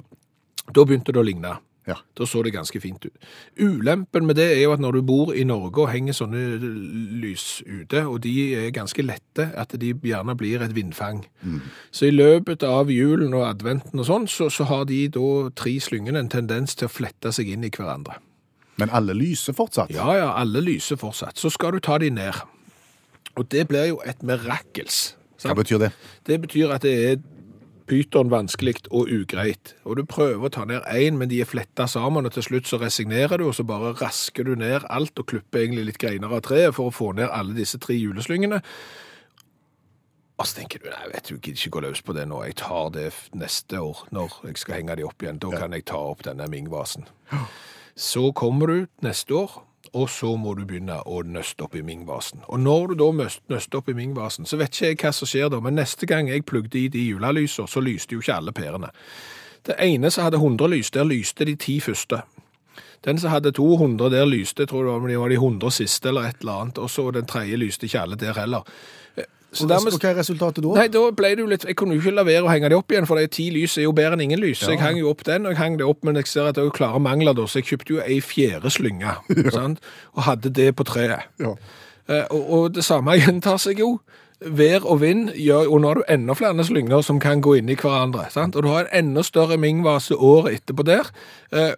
da 0.69 0.85
begynte 0.85 1.11
det 1.11 1.19
å 1.19 1.25
ligne. 1.27 1.57
Ja. 1.89 1.95
Da 2.17 2.25
så 2.25 2.43
det 2.43 2.53
ganske 2.53 2.79
fint 2.81 3.05
ut. 3.05 3.15
Ulempen 3.57 4.27
med 4.27 4.37
det 4.37 4.45
er 4.53 4.61
jo 4.61 4.73
at 4.75 4.83
når 4.83 4.99
du 4.99 5.01
bor 5.01 5.33
i 5.33 5.43
Norge 5.47 5.81
og 5.81 5.89
henger 5.89 6.13
sånne 6.13 6.41
lys 7.23 7.63
ute, 7.65 8.03
og 8.05 8.21
de 8.21 8.33
er 8.59 8.69
ganske 8.75 9.01
lette, 9.01 9.49
at 9.57 9.73
de 9.81 9.93
gjerne 9.93 10.35
blir 10.37 10.61
et 10.61 10.75
vindfang. 10.75 11.23
Så 11.91 12.05
i 12.09 12.13
løpet 12.13 12.63
av 12.63 12.91
julen 12.93 13.33
og 13.33 13.47
adventen 13.47 13.99
og 13.99 14.05
sånn, 14.05 14.29
så, 14.29 14.51
så 14.53 14.69
har 14.69 14.85
de 14.85 15.07
da 15.17 15.49
tre 15.55 15.79
slyngene 15.81 16.19
en 16.19 16.29
tendens 16.29 16.75
til 16.75 16.85
å 16.85 16.93
flette 16.93 17.33
seg 17.33 17.49
inn 17.49 17.65
i 17.65 17.73
hverandre. 17.73 18.19
Men 18.79 18.93
alle 18.95 19.15
lyser 19.17 19.55
fortsatt. 19.57 19.91
Ja, 19.93 20.11
ja, 20.17 20.29
alle 20.39 20.63
lyser 20.63 20.99
fortsatt. 20.99 21.39
Så 21.39 21.51
skal 21.53 21.75
du 21.75 21.83
ta 21.83 21.97
de 22.01 22.11
ned. 22.13 22.39
Og 23.37 23.47
det 23.51 23.67
blir 23.69 23.91
jo 23.91 23.99
et 24.07 24.23
mirakels. 24.25 25.13
Hva 25.43 25.55
betyr 25.55 25.79
det? 25.85 25.91
Det 26.27 26.39
betyr 26.43 26.73
at 26.75 26.83
det 26.83 26.95
er 27.11 27.19
pyton 27.89 28.29
vanskelig 28.29 28.75
og 28.91 29.09
ugreit. 29.09 29.73
Og 29.87 29.97
du 29.97 30.03
prøver 30.05 30.45
å 30.45 30.53
ta 30.53 30.65
ned 30.69 30.85
én, 30.93 31.17
men 31.17 31.31
de 31.31 31.41
er 31.41 31.49
fletta 31.49 31.87
sammen, 31.89 32.27
og 32.27 32.35
til 32.35 32.45
slutt 32.45 32.69
så 32.69 32.79
resignerer 32.81 33.41
du, 33.41 33.47
og 33.49 33.55
så 33.57 33.65
bare 33.67 33.95
rasker 33.97 34.45
du 34.45 34.55
ned 34.59 34.85
alt 34.89 35.19
og 35.19 35.29
klipper 35.31 35.63
egentlig 35.63 35.87
litt 35.89 36.01
greiner 36.01 36.35
av 36.35 36.43
treet 36.45 36.75
for 36.77 36.91
å 36.91 36.95
få 36.95 37.13
ned 37.17 37.31
alle 37.33 37.57
disse 37.57 37.79
tre 37.81 37.97
juleslyngene. 37.97 38.61
Og 40.39 40.47
så 40.47 40.61
tenker 40.61 40.79
du, 40.79 40.87
nei, 40.87 41.09
vet 41.11 41.25
du, 41.27 41.33
jeg 41.35 41.41
gidder 41.43 41.59
ikke 41.65 41.73
gå 41.75 41.81
løs 41.83 42.01
på 42.05 42.15
det 42.15 42.23
nå. 42.29 42.37
Jeg 42.47 42.59
tar 42.61 42.93
det 42.95 43.09
neste 43.35 43.81
år 43.83 44.05
når 44.15 44.37
jeg 44.47 44.61
skal 44.61 44.77
henge 44.77 44.95
de 44.95 45.07
opp 45.09 45.25
igjen. 45.25 45.41
Da 45.43 45.51
kan 45.65 45.75
jeg 45.75 45.83
ta 45.89 45.99
opp 46.13 46.23
denne 46.29 46.47
Ming-vasen. 46.51 47.09
Så 47.99 48.31
kommer 48.31 48.67
du 48.67 48.85
neste 49.03 49.35
år, 49.35 49.57
og 49.93 50.09
så 50.09 50.29
må 50.39 50.53
du 50.55 50.61
begynne 50.63 51.01
å 51.03 51.17
nøste 51.27 51.65
opp 51.65 51.73
i 51.75 51.81
Ming-vasen. 51.83 52.45
Og 52.47 52.61
når 52.63 52.93
du 52.93 53.01
da 53.01 53.09
nøster 53.51 53.81
opp 53.81 53.89
i 53.91 53.95
Ming-vasen, 53.97 54.47
så 54.47 54.55
vet 54.61 54.71
ikke 54.71 54.87
jeg 54.87 54.99
hva 55.01 55.11
som 55.17 55.27
skjer 55.27 55.49
da, 55.51 55.59
men 55.59 55.75
neste 55.75 56.07
gang 56.07 56.29
jeg 56.31 56.45
plugde 56.47 56.79
i 56.79 56.87
de 56.87 57.01
julelysene, 57.09 57.67
så 57.67 57.83
lyste 57.83 58.15
jo 58.15 58.23
ikke 58.23 58.37
alle 58.37 58.53
pærene. 58.55 58.93
Det 59.67 59.75
ene 59.83 60.11
som 60.15 60.29
hadde 60.29 60.39
100 60.39 60.71
lys, 60.71 60.93
der 60.95 61.09
lyste 61.09 61.49
de 61.49 61.57
ti 61.59 61.81
første. 61.83 62.21
Den 63.03 63.19
som 63.19 63.33
hadde 63.33 63.51
200, 63.51 64.07
der 64.15 64.31
lyste, 64.31 64.63
jeg 64.63 64.71
tror 64.71 64.87
det 64.87 64.93
var, 64.95 65.11
de 65.11 65.19
var 65.19 65.35
de 65.35 65.41
100 65.41 65.75
siste 65.81 66.13
eller 66.13 66.29
et 66.29 66.39
eller 66.39 66.63
annet, 66.63 66.79
og 66.79 66.89
så 66.89 67.09
den 67.11 67.27
tredje 67.27 67.59
lyste 67.59 67.89
ikke 67.89 68.05
alle 68.05 68.15
der 68.15 68.39
heller. 68.39 68.63
Så 69.51 69.63
Og 69.65 69.69
dermed, 69.71 69.95
hva 69.97 70.09
er 70.11 70.15
resultatet 70.19 70.61
da? 70.63 70.73
Nei, 70.77 70.87
da 70.93 70.99
ble 71.17 71.29
det 71.33 71.41
jo 71.41 71.47
litt, 71.49 71.63
jeg 71.65 71.75
kunne 71.79 71.95
jo 71.97 72.01
ikke 72.03 72.11
la 72.13 72.23
være 72.27 72.43
å 72.45 72.51
henge 72.51 72.69
det 72.69 72.77
opp 72.77 72.91
igjen, 72.93 73.07
for 73.09 73.17
det 73.17 73.23
er 73.23 73.31
ti 73.33 73.47
lys 73.55 73.77
er 73.81 73.87
jo 73.87 73.93
bedre 73.97 74.13
enn 74.13 74.21
ingen 74.27 74.39
lys. 74.43 74.59
Så 74.61 74.75
jeg 74.75 74.79
hang 74.83 74.99
jo 75.01 75.09
opp 75.09 75.23
den, 75.25 75.47
og 75.49 75.55
jeg 75.55 75.57
hang 75.57 75.77
det 75.79 75.87
opp, 75.89 76.03
men 76.05 76.19
jeg 76.21 76.27
ser 76.29 76.45
at 76.51 76.55
det 76.59 76.61
er 76.61 76.67
jo 76.69 76.75
klare 76.75 77.01
mangler 77.01 77.33
da, 77.33 77.47
så 77.49 77.57
jeg 77.63 77.65
kjøpte 77.71 77.95
jo 77.95 78.01
ei 78.05 78.19
fjerde 78.21 78.69
slynge, 78.69 79.15
Ja. 79.55 79.65
og 80.13 80.23
hadde 80.29 80.53
det 80.53 80.69
på 80.77 80.85
treet. 80.85 81.25
Ja. 81.41 81.55
Eh, 82.07 82.25
Og, 82.29 82.45
og 82.59 82.73
det 82.77 82.85
samme 82.85 83.17
gjentar 83.21 83.57
seg 83.57 83.81
jo. 83.81 83.95
Vær 84.39 84.85
og 84.87 85.01
vind 85.01 85.33
gjør, 85.35 85.65
og 85.67 85.81
nå 85.81 85.87
har 85.89 85.95
du 85.99 86.03
enda 86.07 86.33
flere 86.37 86.63
slynger 86.63 87.01
som 87.03 87.17
kan 87.19 87.41
gå 87.43 87.57
inn 87.59 87.67
i 87.73 87.75
hverandre, 87.75 88.29
sant? 88.31 88.55
og 88.55 88.63
du 88.63 88.69
har 88.71 88.85
en 88.87 89.09
enda 89.09 89.23
større 89.25 89.57
mingvase 89.59 90.15
året 90.15 90.61
etterpå 90.61 90.85
der. 90.87 91.09
Eh, 91.51 91.73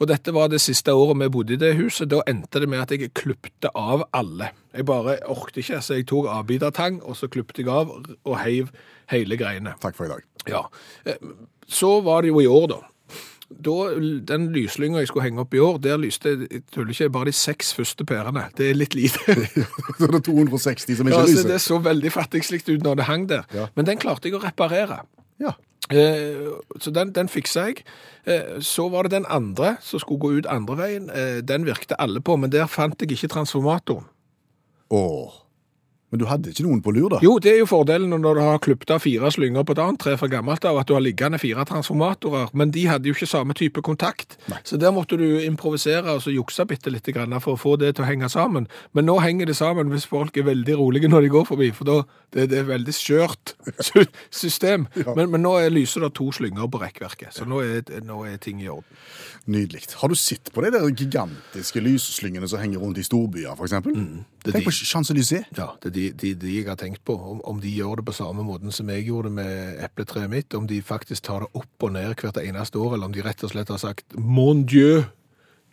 Og 0.00 0.08
dette 0.08 0.32
var 0.34 0.48
det 0.52 0.60
siste 0.60 0.94
året 0.94 1.18
vi 1.20 1.28
bodde 1.34 1.54
i 1.54 1.60
det 1.60 1.74
huset. 1.78 2.08
Da 2.10 2.22
endte 2.26 2.60
det 2.62 2.68
med 2.68 2.80
at 2.82 2.90
jeg 2.94 3.12
klipte 3.14 3.70
av 3.74 4.04
alle. 4.12 4.50
Jeg 4.74 4.86
bare 4.88 5.18
orket 5.30 5.60
ikke, 5.62 5.82
så 5.84 5.94
jeg 5.98 6.06
tok 6.10 6.26
avbitertang, 6.32 7.02
og 7.02 7.16
så 7.16 7.28
klipte 7.28 7.62
jeg 7.62 7.68
av 7.70 7.90
og 8.24 8.38
heiv 8.42 8.70
hele 9.12 9.36
greiene. 9.36 9.74
Takk 9.82 9.94
for 9.98 10.08
i 10.08 10.14
dag. 10.14 10.24
Ja. 10.48 10.64
Eh, 11.04 11.20
Så 11.68 12.00
var 12.04 12.22
det 12.22 12.28
jo 12.32 12.40
i 12.42 12.46
år, 12.50 12.66
da. 12.68 12.80
Da, 13.52 13.72
den 14.24 14.46
lyslynga 14.54 14.98
jeg 15.02 15.08
skulle 15.10 15.26
henge 15.26 15.42
opp 15.44 15.52
i 15.54 15.60
år, 15.60 15.76
der 15.84 15.98
lyste 16.00 16.30
jeg 16.32 16.62
tuller 16.72 16.90
ikke, 16.94 17.10
bare 17.12 17.28
de 17.28 17.32
seks 17.36 17.74
første 17.76 18.04
pærene. 18.08 18.46
Det 18.56 18.70
er 18.70 18.74
litt 18.78 18.94
lite. 18.96 19.20
Så 19.98 20.08
er 20.08 20.14
det 20.16 20.22
260 20.24 20.96
som 20.96 21.06
ikke 21.10 21.18
Ja, 21.20 21.26
så 21.26 21.32
lyser. 21.36 21.48
det 21.52 21.60
så 21.60 21.78
veldig 21.84 22.12
fattigslikt 22.14 22.68
ut 22.72 22.82
når 22.82 22.96
det 23.02 23.04
hang 23.10 23.26
der. 23.28 23.44
Ja. 23.52 23.66
Men 23.76 23.84
den 23.86 23.98
klarte 24.00 24.28
jeg 24.30 24.38
å 24.38 24.42
reparere. 24.42 25.02
Ja. 25.38 25.52
Eh, 25.92 26.48
Så 26.80 26.90
den, 26.90 27.12
den 27.12 27.28
fiksa 27.28 27.66
jeg. 27.68 27.84
Eh, 28.26 28.60
Så 28.60 28.88
var 28.88 29.02
det 29.02 29.10
den 29.12 29.26
andre 29.28 29.76
som 29.80 30.00
skulle 30.00 30.20
gå 30.20 30.30
ut 30.38 30.46
andre 30.46 30.76
veien. 30.76 31.10
Eh, 31.10 31.42
Den 31.42 31.66
virkte 31.66 32.00
alle 32.00 32.20
på, 32.20 32.36
men 32.36 32.50
der 32.52 32.66
fant 32.66 33.00
jeg 33.00 33.10
ikke 33.12 33.28
transformatoren. 33.28 34.04
Åh. 34.90 35.41
Men 36.12 36.20
du 36.20 36.26
hadde 36.28 36.52
ikke 36.52 36.66
noen 36.66 36.82
på 36.84 36.92
lur, 36.92 37.08
da? 37.14 37.18
Jo, 37.24 37.38
det 37.40 37.54
er 37.54 37.62
jo 37.62 37.68
fordelen 37.70 38.12
når 38.12 38.36
du 38.36 38.40
har 38.44 38.58
klippet 38.60 38.90
av 38.92 39.00
fire 39.00 39.30
slynger 39.32 39.64
på 39.64 39.76
annet 39.80 40.00
tre 40.02 40.12
fra 40.20 40.28
gammelt 40.28 40.64
av, 40.68 40.76
at 40.82 40.90
du 40.90 40.92
har 40.92 41.00
liggende 41.00 41.40
fire 41.40 41.64
transformatorer, 41.68 42.52
men 42.52 42.74
de 42.74 42.84
hadde 42.90 43.08
jo 43.08 43.16
ikke 43.16 43.30
samme 43.30 43.56
type 43.56 43.80
kontakt. 43.86 44.36
Nei. 44.52 44.60
Så 44.68 44.76
der 44.76 44.92
måtte 44.92 45.16
du 45.16 45.40
improvisere 45.40 46.12
og 46.12 46.20
så 46.24 46.34
jukse 46.34 46.66
bitte 46.68 46.92
litt 46.92 47.08
for 47.40 47.54
å 47.54 47.60
få 47.60 47.78
det 47.80 47.94
til 47.96 48.04
å 48.04 48.10
henge 48.10 48.28
sammen. 48.28 48.68
Men 48.92 49.08
nå 49.08 49.18
henger 49.24 49.48
det 49.48 49.56
sammen 49.56 49.88
hvis 49.88 50.04
folk 50.06 50.36
er 50.36 50.50
veldig 50.50 50.76
rolige 50.76 51.08
når 51.08 51.24
de 51.24 51.32
går 51.32 51.48
forbi, 51.48 51.70
for 51.72 51.88
da 51.88 52.02
det, 52.32 52.48
det 52.52 52.60
er 52.62 52.68
veldig 52.68 52.92
skjørt 52.96 53.54
system. 53.80 54.12
system. 54.30 54.86
Men, 55.16 55.30
men 55.32 55.44
nå 55.44 55.54
lyser 55.72 56.04
det 56.06 56.12
to 56.16 56.30
slynger 56.32 56.68
på 56.72 56.80
rekkverket, 56.80 57.32
så 57.36 57.48
nå 57.48 57.60
er, 57.64 57.88
nå 58.04 58.22
er 58.28 58.38
ting 58.42 58.60
i 58.62 58.70
orden. 58.72 59.00
Nydelig. 59.52 59.88
Har 59.98 60.12
du 60.12 60.16
sett 60.16 60.52
på 60.54 60.62
de 60.64 60.70
der 60.70 60.86
gigantiske 60.88 61.82
lysslyngene 61.82 62.48
som 62.48 62.62
henger 62.62 62.82
rundt 62.84 63.00
i 63.00 63.04
storbyer, 63.06 63.56
f.eks.? 63.56 63.74
Mm, 63.84 64.22
det 64.44 64.54
Tenk 64.54 64.68
på. 64.68 64.74
Champs-Élysées. 64.92 65.48
Ja, 65.58 65.72
det 65.82 65.90
er 65.90 65.96
de, 65.96 66.01
de, 66.10 66.34
de 66.34 66.52
jeg 66.56 66.68
har 66.68 66.78
tenkt 66.80 67.04
på. 67.06 67.14
Om, 67.14 67.40
om 67.48 67.60
de 67.62 67.70
gjør 67.70 68.00
det 68.00 68.06
på 68.08 68.16
samme 68.16 68.44
måten 68.46 68.74
som 68.74 68.90
jeg 68.92 69.06
gjorde 69.06 69.32
med 69.34 69.80
epletreet 69.84 70.30
mitt, 70.32 70.54
om 70.58 70.66
de 70.68 70.82
faktisk 70.84 71.28
tar 71.28 71.46
det 71.46 71.52
opp 71.58 71.86
og 71.86 71.94
ned 71.94 72.14
hvert 72.18 72.40
eneste 72.42 72.80
år, 72.82 72.96
eller 72.96 73.10
om 73.10 73.14
de 73.14 73.24
rett 73.24 73.44
og 73.46 73.54
slett 73.54 73.72
har 73.72 73.80
sagt 73.82 74.16
mon 74.18 74.64
dieu, 74.68 75.04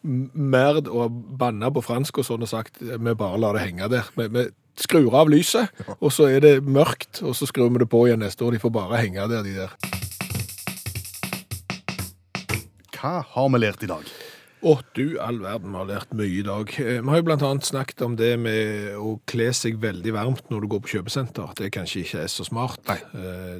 merd, 0.04 0.88
og 0.88 1.12
banna 1.40 1.72
på 1.74 1.84
fransk 1.84 2.22
og 2.22 2.28
sånn 2.28 2.46
og 2.46 2.52
sagt 2.52 2.80
vi 2.80 3.16
bare 3.20 3.40
lar 3.42 3.58
det 3.58 3.66
henge 3.66 3.90
der. 3.92 4.08
Vi, 4.16 4.30
vi 4.32 4.46
skrur 4.80 5.16
av 5.20 5.32
lyset, 5.32 5.74
og 6.00 6.14
så 6.16 6.30
er 6.32 6.44
det 6.46 6.56
mørkt, 6.64 7.20
og 7.26 7.36
så 7.36 7.50
skrur 7.50 7.72
vi 7.74 7.84
det 7.84 7.90
på 7.92 8.06
igjen 8.08 8.24
neste 8.24 8.46
år. 8.46 8.56
De 8.56 8.64
får 8.64 8.76
bare 8.78 9.02
henge 9.04 9.28
der, 9.28 9.44
de 9.44 9.58
der. 9.60 9.76
Hva 13.00 13.20
har 13.24 13.54
vi 13.54 13.64
lært 13.64 13.84
i 13.84 13.92
dag? 13.92 14.08
Å, 14.60 14.74
du 14.98 15.18
all 15.24 15.38
verden, 15.40 15.72
vi 15.72 15.78
har 15.80 15.88
lært 15.88 16.16
mye 16.20 16.34
i 16.42 16.44
dag. 16.44 16.74
Eh, 16.82 16.98
Vi 17.00 17.08
har 17.08 17.22
jo 17.22 17.36
annet 17.38 17.68
snakket 17.68 18.02
om 18.04 18.18
det 18.20 18.34
med 18.40 18.98
å 19.00 19.14
kle 19.30 19.52
seg 19.56 19.78
veldig 19.80 20.12
varmt 20.14 20.50
når 20.52 20.62
du 20.66 20.68
går 20.74 20.82
på 20.84 20.92
kjøpesenter. 20.98 21.54
Det 21.56 21.72
kanskje 21.72 22.04
ikke 22.04 22.24
er 22.26 22.28
så 22.34 22.44
smart. 22.48 22.82
Nei. 22.90 22.98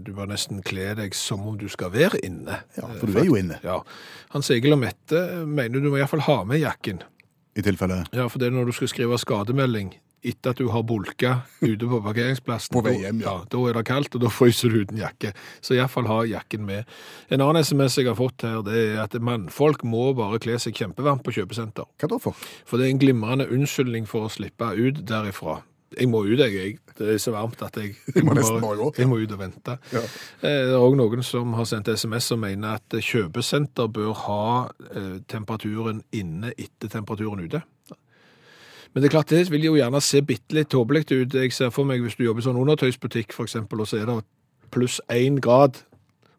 Du 0.04 0.12
bør 0.18 0.28
nesten 0.28 0.60
kle 0.66 0.92
deg 1.00 1.16
som 1.16 1.46
om 1.48 1.56
du 1.58 1.70
skal 1.72 1.94
være 1.94 2.20
inne. 2.26 2.60
Ja, 2.76 2.90
for 3.00 3.08
du 3.08 3.16
er 3.20 3.30
jo 3.30 3.38
inne. 3.40 3.62
Ja. 3.64 3.80
Hans 4.36 4.52
Egil 4.52 4.76
og 4.76 4.82
Mette 4.84 5.24
mener 5.48 5.80
du 5.80 5.90
må 5.90 6.02
iallfall 6.02 6.26
ha 6.28 6.42
med 6.44 6.60
jakken. 6.60 7.02
I 7.58 7.64
tilfelle 7.66 8.04
Ja, 8.14 8.28
for 8.28 8.40
det 8.40 8.50
er 8.50 8.56
når 8.56 8.70
du 8.70 8.76
skal 8.78 8.92
skrive 8.92 9.18
skademelding 9.20 9.96
etter 10.24 10.52
at 10.54 10.60
du 10.60 10.68
har 10.74 10.84
bulka 10.84 11.34
ute 11.62 11.88
på 11.88 12.02
parkeringsplassen. 12.04 12.74
På 12.76 12.84
vei 12.86 12.98
hjem, 13.02 13.22
ja. 13.24 13.38
ja. 13.40 13.48
Da 13.52 13.62
er 13.70 13.78
det 13.80 13.86
kaldt, 13.90 14.16
og 14.18 14.24
da 14.26 14.32
fryser 14.34 14.74
du 14.74 14.82
uten 14.84 15.00
jakke. 15.00 15.34
Så 15.62 15.78
iallfall 15.78 16.10
ha 16.12 16.20
jakken 16.28 16.66
med. 16.68 16.90
En 17.32 17.44
annen 17.46 17.64
SMS 17.64 17.98
jeg 18.02 18.10
har 18.10 18.20
fått 18.20 18.44
her, 18.48 18.62
det 18.68 18.76
er 18.90 19.02
at 19.06 19.16
mannfolk 19.24 19.86
må 19.88 20.10
bare 20.18 20.42
kle 20.44 20.60
seg 20.62 20.76
kjempevarmt 20.80 21.24
på 21.26 21.36
kjøpesenter. 21.40 21.88
Hva 22.00 22.12
da 22.12 22.20
for? 22.22 22.38
For 22.68 22.80
det 22.80 22.88
er 22.90 22.96
en 22.96 23.02
glimrende 23.04 23.50
unnskyldning 23.50 24.08
for 24.10 24.28
å 24.28 24.34
slippe 24.34 24.74
ut 24.76 25.04
derifra. 25.08 25.62
Jeg 25.98 26.06
må 26.12 26.20
ut, 26.22 26.38
jeg. 26.38 26.76
Det 27.00 27.08
er 27.16 27.18
så 27.18 27.32
varmt 27.34 27.62
at 27.66 27.78
jeg, 27.80 27.96
jeg, 28.14 28.22
må 28.28 28.36
bare 28.36 28.92
jeg 29.00 29.10
må 29.10 29.18
ut 29.18 29.32
og 29.34 29.40
vente. 29.42 29.78
Ja. 29.90 30.04
Eh, 30.44 30.68
Det 30.70 30.76
er 30.76 30.78
òg 30.78 30.98
noen 31.00 31.24
som 31.26 31.56
har 31.58 31.66
sendt 31.66 31.90
SMS 31.90 32.28
som 32.30 32.44
mener 32.44 32.78
at 32.78 32.94
kjøpesenter 32.94 33.90
bør 33.90 34.14
ha 34.28 34.44
eh, 34.94 35.16
temperaturen 35.32 36.04
inne 36.14 36.54
etter 36.58 36.92
temperaturen 36.94 37.42
ute. 37.42 37.64
Men 38.94 39.04
det 39.04 39.10
er 39.10 39.14
klart, 39.14 39.30
det 39.30 39.52
vil 39.52 39.68
jo 39.68 39.76
gjerne 39.78 40.02
se 40.02 40.22
bitte 40.26 40.56
litt 40.58 40.72
tåpelig 40.74 41.06
ut. 41.12 41.34
Jeg 41.38 41.54
ser 41.54 41.70
for 41.74 41.86
meg 41.86 42.02
hvis 42.02 42.18
du 42.18 42.24
jobber 42.26 42.42
i 42.42 42.48
sånn 42.48 42.58
undertøysbutikk, 42.58 43.36
eksempel, 43.44 43.84
og 43.84 43.90
så 43.90 44.02
er 44.02 44.10
det 44.10 44.18
pluss 44.74 45.00
én 45.14 45.38
grad, 45.42 45.78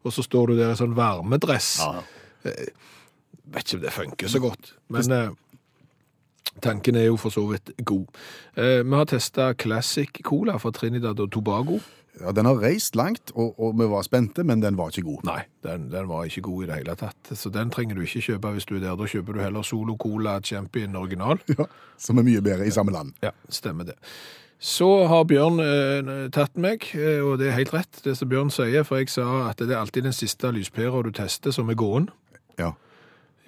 og 0.03 0.15
så 0.15 0.23
står 0.25 0.51
du 0.51 0.59
der 0.59 0.73
i 0.73 0.79
sånn 0.79 0.97
varmedress. 0.97 1.77
Ja, 1.83 2.01
Vet 3.51 3.67
ikke 3.67 3.77
om 3.77 3.81
det 3.83 3.91
funker 3.91 4.29
så 4.31 4.39
godt, 4.39 4.69
men 4.87 5.11
eh, 5.11 5.33
tanken 6.63 6.95
er 6.95 7.09
jo 7.09 7.17
for 7.19 7.33
så 7.33 7.43
vidt 7.49 7.73
god. 7.83 8.05
Eh, 8.55 8.79
vi 8.79 8.95
har 8.95 9.09
testa 9.11 9.49
Classic 9.59 10.21
Cola 10.23 10.55
fra 10.61 10.71
Trinidad 10.71 11.19
og 11.19 11.31
Tobago. 11.35 11.81
Ja, 12.19 12.31
Den 12.35 12.45
har 12.45 12.59
reist 12.59 12.95
langt, 12.95 13.31
og, 13.35 13.55
og 13.59 13.77
vi 13.79 13.87
var 13.89 14.03
spente, 14.03 14.43
men 14.43 14.61
den 14.61 14.77
var 14.77 14.91
ikke 14.91 15.05
god. 15.07 15.23
Nei, 15.29 15.39
den, 15.63 15.87
den 15.93 16.09
var 16.09 16.27
ikke 16.27 16.43
god 16.45 16.63
i 16.63 16.67
det 16.67 16.81
hele 16.81 16.95
tatt. 16.99 17.31
Så 17.37 17.49
den 17.53 17.71
trenger 17.71 17.95
du 17.95 18.03
ikke 18.03 18.23
kjøpe 18.25 18.51
hvis 18.57 18.67
du 18.67 18.75
er 18.75 18.83
der. 18.83 18.99
Da 18.99 19.07
kjøper 19.07 19.37
du 19.37 19.41
heller 19.41 19.65
Solo 19.65 19.95
Cola 20.01 20.39
Champion 20.43 20.95
original. 20.99 21.39
Ja, 21.57 21.65
Som 21.97 22.17
er 22.17 22.25
mye 22.25 22.41
bedre 22.41 22.65
i 22.67 22.73
samme 22.73 22.91
land. 22.91 23.13
Ja, 23.23 23.31
stemmer 23.49 23.87
det. 23.87 23.95
Så 24.61 24.87
har 25.09 25.23
Bjørn 25.25 25.57
eh, 25.63 26.29
tatt 26.33 26.57
meg, 26.61 26.85
eh, 26.93 27.17
og 27.25 27.39
det 27.41 27.47
er 27.49 27.57
helt 27.57 27.73
rett 27.73 28.03
det 28.05 28.13
som 28.19 28.29
Bjørn 28.29 28.51
sier, 28.53 28.85
for 28.85 29.01
jeg 29.01 29.09
sa 29.09 29.25
at 29.47 29.61
det 29.63 29.73
er 29.73 29.79
alltid 29.79 30.05
den 30.05 30.13
siste 30.13 30.51
lyspæra 30.53 31.01
du 31.01 31.09
tester 31.17 31.53
som 31.55 31.69
er 31.73 31.79
gåen. 31.79 32.11
Ja. 32.61 32.75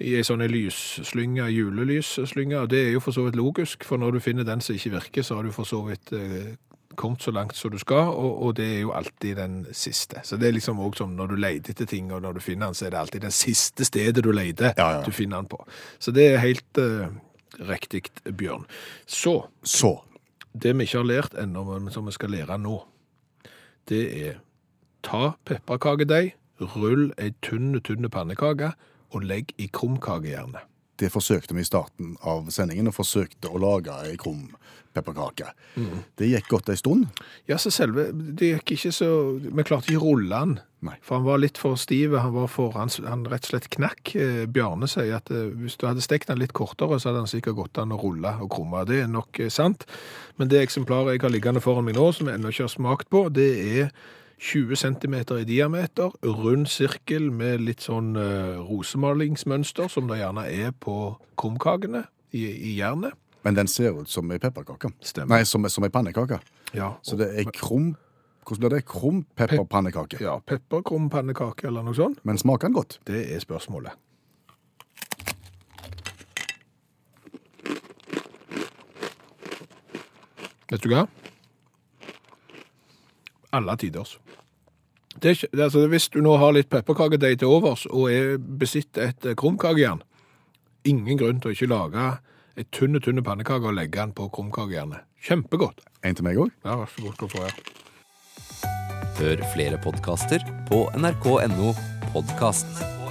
I 0.02 0.16
ei 0.18 0.24
sånn 0.26 0.42
lysslynge, 0.50 1.46
julelysslynge, 1.54 2.64
det 2.70 2.80
er 2.88 2.90
jo 2.96 3.02
for 3.04 3.14
så 3.14 3.28
vidt 3.28 3.38
logisk, 3.38 3.86
for 3.86 4.02
når 4.02 4.16
du 4.16 4.24
finner 4.24 4.46
den 4.48 4.64
som 4.64 4.74
ikke 4.74 4.96
virker, 4.96 5.22
så 5.22 5.38
har 5.38 5.46
du 5.46 5.54
for 5.54 5.70
så 5.70 5.84
vidt 5.86 6.10
eh, 6.18 6.56
kommet 6.96 7.22
så 7.22 7.30
langt 7.34 7.56
som 7.56 7.70
du 7.72 7.78
skal, 7.78 8.10
og, 8.14 8.42
og 8.42 8.56
det 8.56 8.66
er 8.76 8.80
jo 8.80 8.92
alltid 8.96 9.36
den 9.36 9.58
siste. 9.72 10.22
Så 10.24 10.36
det 10.40 10.48
er 10.48 10.56
liksom 10.56 10.80
også 10.80 11.04
som 11.04 11.12
når 11.18 11.32
du 11.32 11.36
leter 11.40 11.74
etter 11.74 11.88
ting, 11.90 12.12
og 12.12 12.22
når 12.22 12.38
du 12.38 12.40
finner 12.40 12.66
den, 12.70 12.78
så 12.78 12.86
er 12.86 12.94
det 12.94 13.00
alltid 13.02 13.26
den 13.26 13.34
siste 13.34 13.84
stedet 13.84 14.24
du 14.24 14.32
leter, 14.32 14.72
Ja, 14.76 14.90
ja. 14.98 15.04
du 15.04 15.10
finner 15.12 15.42
den 15.42 15.50
på. 15.52 15.60
Så 15.98 16.14
det 16.14 16.26
er 16.32 16.42
helt 16.42 16.80
uh, 16.80 17.06
riktig, 17.68 18.04
Bjørn. 18.24 18.66
Så, 19.06 19.46
Så 19.62 19.98
det 20.52 20.76
vi 20.78 20.86
ikke 20.86 20.98
har 20.98 21.10
lært 21.10 21.38
ennå, 21.38 21.64
men 21.78 21.92
som 21.92 22.06
vi 22.06 22.12
skal 22.12 22.30
lære 22.30 22.58
nå, 22.58 22.78
det 23.88 24.04
er 24.26 24.40
ta 25.04 25.34
pepperkakedeig, 25.44 26.34
rull 26.76 27.10
ei 27.18 27.32
tynn, 27.42 27.80
tynn 27.84 28.08
pannekake, 28.10 28.72
og 29.14 29.26
legg 29.26 29.52
i 29.58 29.68
krumkakejernet. 29.72 30.62
Det 31.00 31.10
forsøkte 31.12 31.56
vi 31.56 31.64
i 31.64 31.68
starten 31.68 32.14
av 32.22 32.50
sendingen, 32.54 32.90
og 32.90 32.98
forsøkte 32.98 33.50
å 33.50 33.60
lage 33.62 33.94
ei 34.06 34.16
krum 34.20 34.48
pepperkake. 34.94 35.50
Det 36.14 36.28
gikk 36.30 36.52
godt 36.52 36.70
ei 36.70 36.78
stund. 36.78 37.08
Ja, 37.50 37.58
så 37.58 37.72
selve, 37.74 38.08
det 38.12 38.52
gikk 38.52 38.76
ikke 38.76 38.92
så, 38.94 39.08
vi 39.42 39.66
klarte 39.66 39.90
ikke 39.90 40.02
å 40.02 40.12
rulle 40.12 40.30
den, 40.30 40.54
Nei. 40.84 40.94
for 41.02 41.18
han 41.18 41.26
var 41.26 41.40
litt 41.42 41.58
for 41.58 41.78
stiv, 41.80 42.14
han 42.20 42.34
var 42.36 42.50
for, 42.52 42.74
han, 42.78 42.92
han 43.08 43.24
rett 43.30 43.48
og 43.48 43.54
slett 43.54 43.70
knakk. 43.74 44.14
Eh, 44.20 44.42
Bjarne 44.46 44.88
sier 44.90 45.16
at 45.18 45.32
eh, 45.34 45.48
hvis 45.58 45.78
du 45.80 45.86
hadde 45.88 46.04
stekt 46.04 46.30
den 46.30 46.42
litt 46.42 46.54
kortere, 46.56 47.00
så 47.00 47.10
hadde 47.10 47.24
han 47.24 47.30
sikkert 47.30 47.58
gått 47.58 47.80
an 47.82 47.94
å 47.96 48.00
rulle 48.00 48.36
og 48.44 48.52
krumme. 48.54 48.84
Det 48.88 49.02
er 49.02 49.10
nok 49.10 49.40
eh, 49.42 49.52
sant, 49.52 49.86
men 50.38 50.52
det 50.52 50.62
eksemplaret 50.62 51.16
jeg 51.16 51.24
har 51.24 51.34
liggende 51.34 51.64
foran 51.64 51.88
meg 51.88 51.98
nå, 51.98 52.10
som 52.14 52.30
jeg 52.30 52.38
ennå 52.38 52.52
ikke 52.52 52.68
har 52.68 52.76
smakt 52.76 53.10
på, 53.10 53.26
det 53.34 53.50
er 53.64 53.90
20 54.38 54.76
cm 54.76 55.14
i 55.38 55.44
diameter, 55.48 56.10
rund 56.24 56.66
sirkel 56.68 57.30
med 57.32 57.62
litt 57.64 57.84
sånn 57.86 58.14
eh, 58.18 58.56
rosemalingsmønster, 58.60 59.88
som 59.88 60.08
det 60.10 60.18
gjerne 60.20 60.46
er 60.50 60.72
på 60.72 61.16
krumkakene 61.40 62.04
i, 62.34 62.44
i 62.44 62.74
jernet. 62.78 63.14
Men 63.44 63.54
den 63.58 63.68
ser 63.68 63.92
ut 64.00 64.08
som 64.08 64.30
ei 64.32 64.38
pepperkake. 64.40 64.90
Nei, 65.28 65.42
som, 65.44 65.64
som 65.68 65.84
ei 65.84 65.92
pannekake. 65.92 66.40
Ja, 66.74 66.94
Så 67.02 67.16
det 67.20 67.30
er 67.38 67.50
krum 67.52 67.94
Hvordan 68.44 68.60
blir 68.60 68.72
det? 68.74 68.84
Krum 68.84 69.22
pepperpannekake. 69.40 70.18
ja 70.20 70.34
pepperkrumpannekake 70.44 71.64
eller 71.66 71.80
noe 71.86 71.96
sånt. 71.96 72.18
Men 72.28 72.36
smaker 72.36 72.68
den 72.68 72.74
godt? 72.76 72.98
Det 73.08 73.22
er 73.32 73.40
spørsmålet. 73.40 73.94
Vet 80.68 80.84
du 80.84 80.90
hva? 80.92 81.06
Alle 83.54 83.76
tiders. 83.80 84.18
Det 85.14 85.30
er 85.30 85.36
ikke, 85.36 85.48
det 85.52 85.62
altså, 85.68 85.86
hvis 85.86 86.08
du 86.10 86.18
nå 86.24 86.34
har 86.42 86.56
litt 86.56 86.70
pepperkakedeig 86.72 87.38
til 87.38 87.52
overs 87.54 87.86
og 87.86 88.10
er 88.10 88.34
besitter 88.38 89.12
et 89.12 89.28
eh, 89.30 89.36
krumkakejern, 89.38 90.02
ingen 90.84 91.20
grunn 91.20 91.38
til 91.40 91.52
å 91.52 91.54
ikke 91.54 91.70
lage 91.70 92.08
et 92.58 92.70
tynne, 92.74 93.00
tynne 93.02 93.22
pannekake 93.22 93.70
og 93.70 93.78
legge 93.78 94.00
den 94.00 94.14
på 94.16 94.26
krumkakejernet. 94.34 95.06
Kjempegodt. 95.24 95.86
En 96.04 96.18
til 96.18 96.26
meg 96.26 96.42
òg? 96.42 96.50
Ja, 96.66 96.76
vær 96.82 96.90
så 96.90 97.06
god 97.06 97.16
skal 97.16 97.32
få 97.36 97.46
ja. 97.46 97.54
Hør 99.14 99.46
flere 99.54 99.78
podkaster 99.78 100.42
på 100.68 100.84
nrk.no 100.98 101.72
podkast. 102.10 103.03